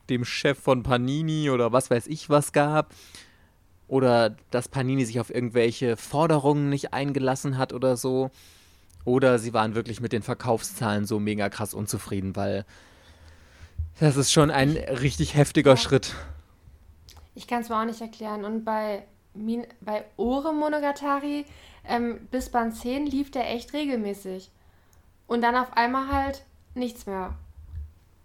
[0.10, 2.94] dem Chef von Panini oder was weiß ich was gab.
[3.88, 8.32] Oder dass Panini sich auf irgendwelche Forderungen nicht eingelassen hat oder so.
[9.06, 12.66] Oder sie waren wirklich mit den Verkaufszahlen so mega krass unzufrieden, weil
[14.00, 15.78] das ist schon ein richtig heftiger ja.
[15.78, 16.16] Schritt.
[17.36, 18.46] Ich kann es mir auch nicht erklären.
[18.46, 21.46] Und bei Min bei Ore Monogatari
[21.86, 24.52] ähm, bis Band 10 lief der echt regelmäßig.
[25.28, 26.44] Und dann auf einmal halt
[26.76, 27.34] nichts mehr.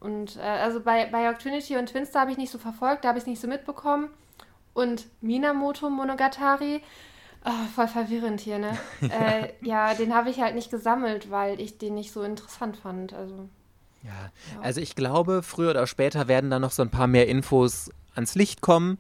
[0.01, 3.09] Und äh, also bei, bei York Trinity und Twinstar habe ich nicht so verfolgt, da
[3.09, 4.11] habe ich es nicht so mitbekommen.
[4.75, 6.83] Und Minamoto Monogatari,
[7.45, 8.79] oh, voll verwirrend hier, ne?
[9.03, 13.13] äh, ja, den habe ich halt nicht gesammelt, weil ich den nicht so interessant fand.
[13.15, 13.49] Also.
[14.03, 14.11] Ja.
[14.11, 17.91] ja, also ich glaube, früher oder später werden da noch so ein paar mehr Infos
[18.15, 18.99] ans Licht kommen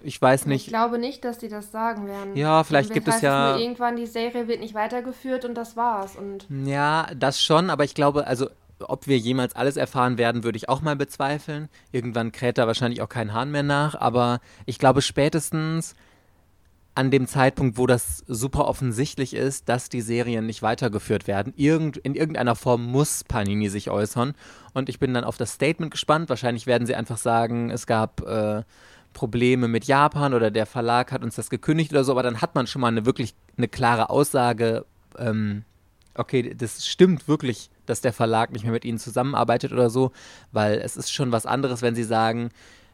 [0.00, 0.66] ich weiß nicht.
[0.66, 2.36] Ich glaube nicht, dass die das sagen werden.
[2.36, 3.56] Ja, vielleicht gibt es ja.
[3.56, 6.16] Es irgendwann die Serie wird nicht weitergeführt und das war's.
[6.16, 8.48] Und ja, das schon, aber ich glaube, also
[8.80, 11.68] ob wir jemals alles erfahren werden, würde ich auch mal bezweifeln.
[11.90, 15.96] Irgendwann kräht da wahrscheinlich auch kein Hahn mehr nach, aber ich glaube spätestens
[16.98, 21.52] an dem Zeitpunkt, wo das super offensichtlich ist, dass die Serien nicht weitergeführt werden.
[21.56, 24.34] Irgend, in irgendeiner Form muss Panini sich äußern.
[24.74, 26.28] Und ich bin dann auf das Statement gespannt.
[26.28, 28.64] Wahrscheinlich werden sie einfach sagen, es gab äh,
[29.12, 32.56] Probleme mit Japan oder der Verlag hat uns das gekündigt oder so, aber dann hat
[32.56, 34.84] man schon mal eine wirklich eine klare Aussage,
[35.16, 35.62] ähm,
[36.16, 40.10] okay, das stimmt wirklich, dass der Verlag nicht mehr mit ihnen zusammenarbeitet oder so,
[40.50, 42.50] weil es ist schon was anderes, wenn sie sagen,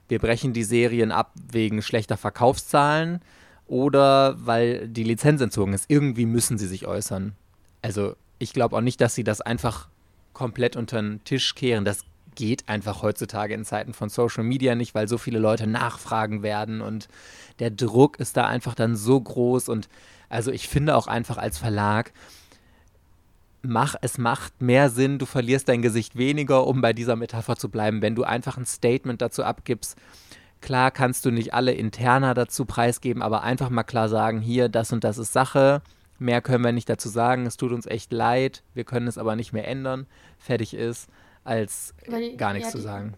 [0.08, 3.22] wir brechen die Serien ab wegen schlechter Verkaufszahlen
[3.66, 5.86] oder weil die Lizenz entzogen ist.
[5.88, 7.34] Irgendwie müssen sie sich äußern.
[7.82, 9.88] Also ich glaube auch nicht, dass sie das einfach
[10.32, 11.84] komplett unter den Tisch kehren.
[11.84, 12.00] Das
[12.34, 16.80] geht einfach heutzutage in Zeiten von Social Media nicht, weil so viele Leute nachfragen werden
[16.80, 17.08] und
[17.60, 19.88] der Druck ist da einfach dann so groß und
[20.28, 22.12] also ich finde auch einfach als Verlag,
[23.62, 27.68] mach, es macht mehr Sinn, du verlierst dein Gesicht weniger, um bei dieser Metapher zu
[27.68, 29.96] bleiben, wenn du einfach ein Statement dazu abgibst.
[30.64, 34.94] Klar kannst du nicht alle interner dazu preisgeben, aber einfach mal klar sagen, hier, das
[34.94, 35.82] und das ist Sache,
[36.18, 39.36] mehr können wir nicht dazu sagen, es tut uns echt leid, wir können es aber
[39.36, 40.06] nicht mehr ändern,
[40.38, 41.10] fertig ist
[41.44, 43.12] als die, gar nichts ja, zu sagen.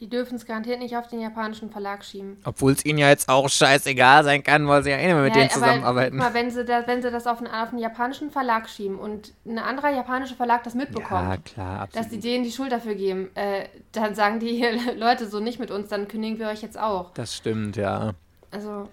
[0.00, 2.38] Die dürfen es garantiert nicht auf den japanischen Verlag schieben.
[2.44, 5.24] Obwohl es ihnen ja jetzt auch scheißegal sein kann, weil sie ja eh nicht mehr
[5.24, 6.18] mit Ja, denen zusammenarbeiten.
[6.18, 8.98] Aber mal, wenn sie, da, wenn sie das auf einen, auf einen japanischen Verlag schieben
[8.98, 12.94] und ein anderer japanischer Verlag das mitbekommt, ja, klar, dass die denen die Schuld dafür
[12.94, 14.64] geben, äh, dann sagen die
[14.96, 17.12] Leute so nicht mit uns, dann kündigen wir euch jetzt auch.
[17.12, 18.14] das stimmt, ja.
[18.52, 18.88] Also,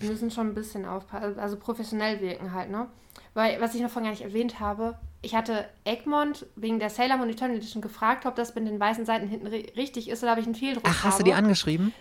[0.00, 2.86] die müssen schon ein bisschen aufpassen, also professionell wirken halt, ne?
[3.34, 7.16] Weil, was ich noch vorhin gar nicht erwähnt habe, ich hatte Egmont wegen der Sailor
[7.16, 10.32] Moon Eternal Edition gefragt, ob das mit den weißen Seiten hinten ri richtig ist oder
[10.32, 11.24] ob ich einen Fehldruck Ach, hast du habe.
[11.24, 11.92] die angeschrieben?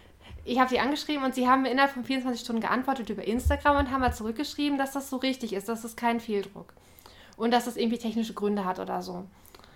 [0.46, 3.78] Ich habe sie angeschrieben und sie haben mir innerhalb von 24 Stunden geantwortet über Instagram
[3.78, 6.74] und haben mal zurückgeschrieben, dass das so richtig ist, dass es kein Fehldruck.
[7.36, 9.26] Und dass das irgendwie technische Gründe hat oder so.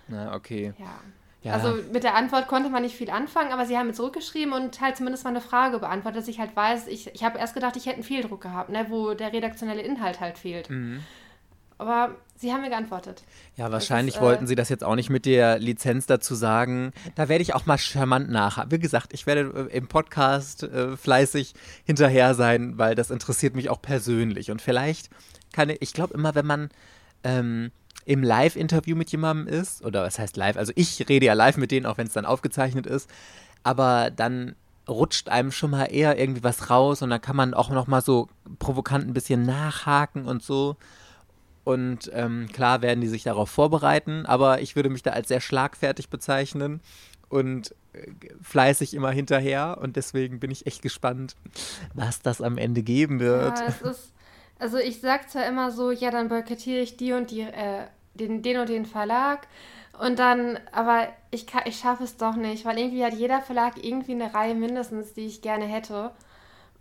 [0.08, 0.72] Na, okay.
[0.78, 1.00] Ja.
[1.42, 1.54] Ja.
[1.54, 4.80] Also mit der Antwort konnte man nicht viel anfangen, aber sie haben mir zurückgeschrieben und
[4.80, 7.76] halt zumindest mal eine Frage beantwortet, dass ich halt weiß, ich, ich habe erst gedacht,
[7.76, 10.70] ich hätte einen Fehldruck gehabt, ne, wo der redaktionelle Inhalt halt fehlt.
[10.70, 11.02] Mhm.
[11.78, 13.22] Aber sie haben mir geantwortet.
[13.56, 16.92] Ja, wahrscheinlich ist, äh, wollten sie das jetzt auch nicht mit der Lizenz dazu sagen.
[17.14, 18.66] Da werde ich auch mal charmant nach.
[18.70, 21.54] Wie gesagt, ich werde äh, im Podcast äh, fleißig
[21.84, 24.50] hinterher sein, weil das interessiert mich auch persönlich.
[24.50, 25.10] Und vielleicht
[25.52, 26.70] kann ich, ich glaube immer, wenn man
[27.24, 27.70] ähm,
[28.04, 31.70] im Live-Interview mit jemandem ist, oder was heißt live, also ich rede ja live mit
[31.70, 33.08] denen, auch wenn es dann aufgezeichnet ist,
[33.62, 34.56] aber dann
[34.88, 38.00] rutscht einem schon mal eher irgendwie was raus und dann kann man auch noch mal
[38.00, 40.76] so provokant ein bisschen nachhaken und so.
[41.64, 45.40] Und ähm, klar werden die sich darauf vorbereiten, aber ich würde mich da als sehr
[45.40, 46.80] schlagfertig bezeichnen
[47.28, 48.10] und äh,
[48.42, 49.78] fleißig immer hinterher.
[49.80, 51.36] Und deswegen bin ich echt gespannt,
[51.94, 53.58] was das am Ende geben wird.
[53.58, 54.12] Ja, es ist,
[54.58, 58.42] also ich sag zwar immer so, ja, dann boykottiere ich die und die, äh, den,
[58.42, 59.46] den und den Verlag.
[59.98, 63.82] Und dann, aber ich, kann, ich schaffe es doch nicht, weil irgendwie hat jeder Verlag
[63.82, 66.10] irgendwie eine Reihe mindestens, die ich gerne hätte.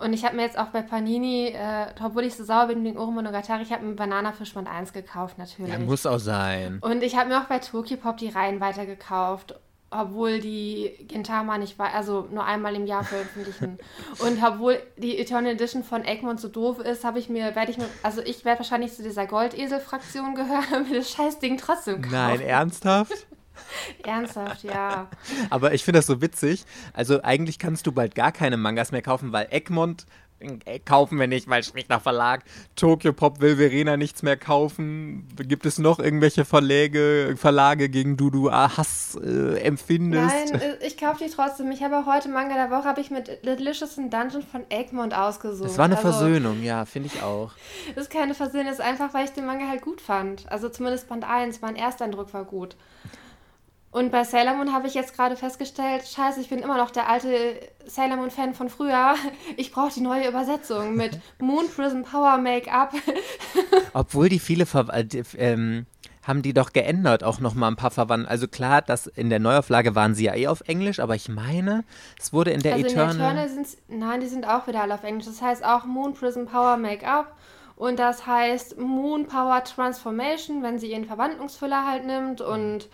[0.02, 2.98] Und ich habe mir jetzt auch bei Panini, äh, obwohl ich so sauer bin wegen
[2.98, 5.72] Oro Monogatari, ich habe mir Banana Fish Band 1 gekauft, natürlich.
[5.72, 6.80] Ja, muss auch sein.
[6.82, 9.56] Und ich habe mir auch bei Tokyopop die Reihen weitergekauft,
[9.92, 13.78] obwohl die Gintama nicht war, also nur einmal im Jahr veröffentlichen.
[14.20, 17.78] Und obwohl die Eternal Edition von Egmont so doof ist, habe ich mir, werde ich
[17.78, 22.14] mir, also ich werde wahrscheinlich zu dieser Goldesel-Fraktion gehören und mir das Scheißding trotzdem kaufen.
[22.14, 23.28] Nein, ernsthaft?
[24.04, 25.08] Ernsthaft, ja.
[25.50, 26.66] Aber ich finde das so witzig.
[26.94, 30.06] Also eigentlich kannst du bald gar keine Mangas mehr kaufen, weil Egmont
[30.66, 32.44] äh, kaufen wir nicht, weil schmeckt nach Verlag.
[32.76, 35.28] Tokyo Pop will Verena nichts mehr kaufen.
[35.36, 40.54] Gibt es noch irgendwelche Verläge, Verlage, gegen die du ah, Hass äh, empfindest?
[40.54, 41.72] Nein, äh, ich kaufe die trotzdem.
[41.72, 45.16] Ich habe auch heute Manga der Woche, habe ich mit Delicious in Dungeon von Egmont
[45.16, 45.70] ausgesucht.
[45.70, 47.52] Das war eine Also, Versöhnung, ja, finde ich auch.
[47.96, 50.52] Das ist keine Versöhnung, das ist einfach, weil ich den Manga halt gut fand.
[50.52, 52.76] Also zumindest Band 1, mein Ersteindruck war gut.
[53.92, 57.10] Und bei Sailor Moon habe ich jetzt gerade festgestellt, scheiße, ich bin immer noch der
[57.10, 59.16] alte Sailor Moon-Fan von früher.
[59.58, 62.94] Ich brauche die neue Übersetzung mit Moon Prism Power Make-up.
[63.94, 65.06] Obwohl die viele Ver äh,
[65.38, 65.86] ähm,
[66.24, 68.28] haben die doch geändert, auch noch mal ein paar verwandt.
[68.30, 71.84] Also klar, dass in der Neuauflage waren sie ja eh auf Englisch, aber ich meine,
[72.18, 73.18] es wurde in der also in Eternal.
[73.18, 75.26] der Eternal sind nein, die sind auch wieder alle auf Englisch.
[75.26, 77.36] Das heißt auch Moon Prism Power Make-up.
[77.76, 82.40] Und das heißt Moon Power Transformation, wenn sie ihren Verwandlungsfüller halt nimmt.
[82.40, 82.88] Und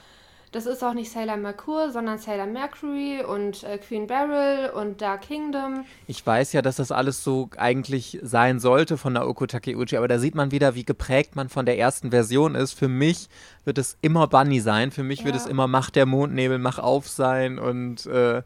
[0.51, 5.21] das ist auch nicht Sailor Mercure, sondern Sailor Mercury und äh, Queen Beryl und Dark
[5.23, 5.85] Kingdom.
[6.07, 10.19] Ich weiß ja, dass das alles so eigentlich sein sollte von Naoko Takeuchi, aber da
[10.19, 12.73] sieht man wieder, wie geprägt man von der ersten Version ist.
[12.73, 13.27] Für mich
[13.65, 15.41] wird es immer Bunny sein, für mich wird Ja.
[15.41, 18.41] es immer Mach der Mondnebel, Mach auf sein und äh,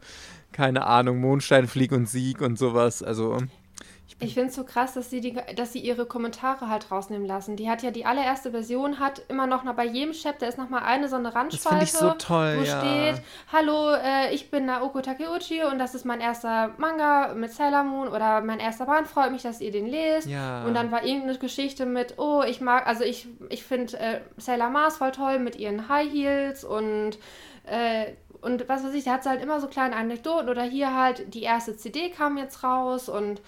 [0.51, 3.03] keine Ahnung, Mondstein, Flieg und Sieg und sowas.
[3.03, 3.37] Also
[4.19, 7.55] Ich finde es so krass, dass sie, die, dass sie ihre Kommentare halt rausnehmen lassen.
[7.55, 10.79] Die hat ja die allererste Version, hat immer noch bei jedem Chapter ist noch mal
[10.79, 12.79] eine so eine Randspalte, finde ich so toll, wo ja.
[12.79, 17.83] steht, hallo, äh, ich bin Naoko Takeuchi und das ist mein erster Manga mit Sailor
[17.83, 20.27] Moon oder mein erster Band, freut mich, dass ihr den lest.
[20.27, 20.65] Ja.
[20.65, 24.69] Und dann war irgendeine Geschichte mit, oh, ich mag, also ich, ich finde äh, Sailor
[24.69, 27.17] Mars voll toll mit ihren High Heels und
[27.65, 30.95] äh, und was weiß ich, da hat sie halt immer so kleine Anekdoten oder hier
[30.95, 33.39] halt, die erste CD kam jetzt raus und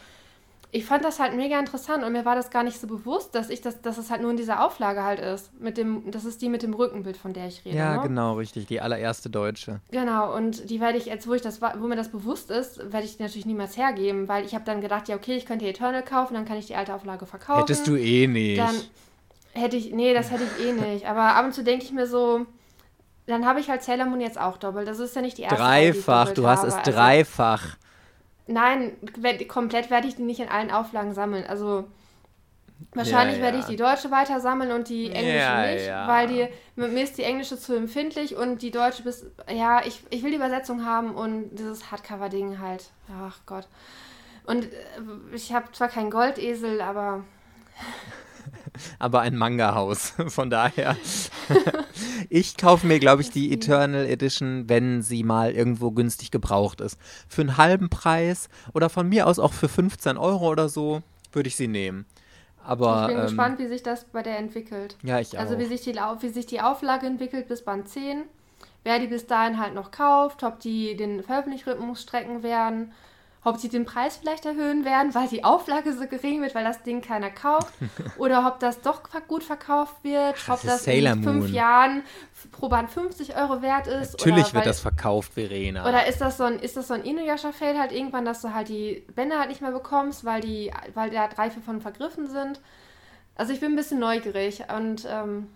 [0.76, 3.52] ich fand das halt mega interessant und mir war das gar nicht so bewusst, dass
[3.52, 5.54] ich das, dass es halt nur in dieser Auflage halt ist.
[5.62, 7.78] Mit dem, das ist die mit dem Rückenbild, von der ich rede.
[7.78, 8.02] ja, ne?
[8.02, 9.82] genau, richtig, die allererste Deutsche.
[9.92, 13.06] Genau, und die werde ich, jetzt wo ich das wo mir das bewusst ist, werde
[13.06, 16.02] ich die natürlich niemals hergeben, weil ich habe dann gedacht, ja, okay, ich könnte Eternal
[16.02, 17.60] kaufen, dann kann ich die alte Auflage verkaufen.
[17.60, 18.58] Hättest du eh nicht.
[18.60, 18.76] Dann
[19.52, 21.08] hätte ich, nee, das hätte ich eh nicht.
[21.08, 22.48] Aber ab und zu denke ich mir so,
[23.28, 24.88] dann habe ich halt Sailor Moon jetzt auch doppelt.
[24.88, 27.78] Das ist ja nicht die erste dreifach, doppelt du hast es Also- dreifach.
[28.48, 28.92] Nein,
[29.48, 31.46] komplett werde ich die nicht in allen Auflagen sammeln.
[31.48, 31.86] Also
[32.94, 33.64] wahrscheinlich Ja, werde ja.
[33.64, 37.24] ich die deutsche weiter sammeln und die englische Ja, nicht, weil die mir ist die
[37.24, 41.56] englische zu empfindlich und die deutsche bis ja, ich, ich will die Übersetzung haben und
[41.56, 42.92] dieses Hardcover Ding halt.
[43.10, 43.68] Ach Gott.
[44.46, 44.78] Und äh,
[45.34, 47.24] ich habe zwar keinen Goldesel, aber
[49.00, 50.14] aber ein Manga-Haus.
[50.28, 50.98] Von daher.
[52.30, 57.00] Ich kaufe mir, glaube ich, die Eternal Edition, wenn sie mal irgendwo günstig gebraucht ist.
[57.28, 61.02] Für einen halben Preis oder von mir aus auch für 15 Euro oder so
[61.32, 62.06] würde ich sie nehmen.
[62.64, 64.98] Aber, ich bin ähm, gespannt, wie sich das bei der entwickelt.
[65.04, 65.60] Ja, ich Also auch.
[65.60, 68.24] wie sich, die, wie sich die Auflage entwickelt bis Band 10.
[68.84, 72.92] Wer die bis dahin halt noch kauft, ob die den Veröffentlichungsrhythmus strecken werden,
[73.44, 76.82] ob sie den Preis vielleicht erhöhen werden, weil die Auflage so gering wird, weil das
[76.84, 77.74] Ding keiner kauft.
[78.18, 81.54] oder ob das doch gut verkauft wird, ob ist das Sailor in fünf Moon.
[81.54, 82.04] Jahren
[82.52, 84.14] pro Band 50 Euro wert ist.
[84.14, 85.88] Natürlich wird weil, das verkauft, Verena.
[85.88, 88.70] Oder ist das so ein, ist das so ein Inuyasha-Fail halt irgendwann, dass du halt
[88.70, 92.60] die Bänder halt nicht mehr bekommst, weil die, weil da drei, vier von vergriffen sind?
[93.36, 95.48] Also ich bin ein bisschen neugierig und ähm,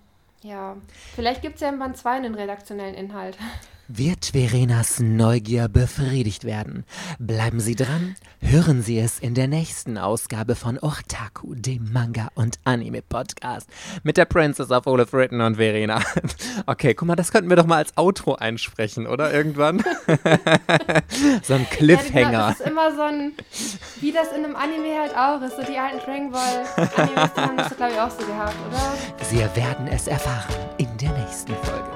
[0.41, 0.77] ja,
[1.15, 3.37] vielleicht gibt es ja in Band 2 einen redaktionellen Inhalt.
[3.89, 6.83] Wird Verenas Neugier befriedigt werden?
[7.19, 12.59] Bleiben Sie dran, hören Sie es in der nächsten Ausgabe von Otaku, dem Manga- und
[12.65, 13.69] Anime-Podcast.
[14.03, 16.01] Mit der Princess of Olaf Written und Verena.
[16.65, 19.31] Okay, guck mal, das könnten wir doch mal als Outro einsprechen, oder?
[19.33, 19.77] Irgendwann?
[21.43, 22.31] so ein Ja, Cliffhanger.
[22.49, 23.31] das ist immer so ein,
[24.01, 25.55] wie das in einem Anime halt auch ist.
[25.55, 26.65] So die alten Dragon Ball
[26.97, 29.31] Animes, die haben das glaube ich auch so gehabt, oder?
[29.31, 31.86] Wir werden es erfahren in der nächsten Folge.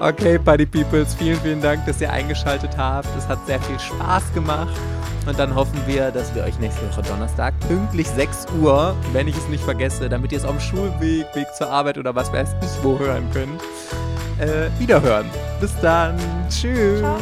[0.00, 3.08] Okay, Buddy Peoples, vielen, vielen Dank, dass ihr eingeschaltet habt.
[3.16, 4.74] Es hat sehr viel Spaß gemacht.
[5.26, 9.36] Und dann hoffen wir, dass wir euch nächste Woche Donnerstag pünktlich 6 Uhr, wenn ich
[9.36, 12.48] es nicht vergesse, damit ihr es auf dem Schulweg, Weg zur Arbeit oder was weiß
[12.62, 13.60] ich wo hören könnt,
[14.38, 15.26] äh, wiederhören.
[15.60, 16.16] Bis dann.
[16.48, 17.00] Tschüss.
[17.00, 17.18] Ciao.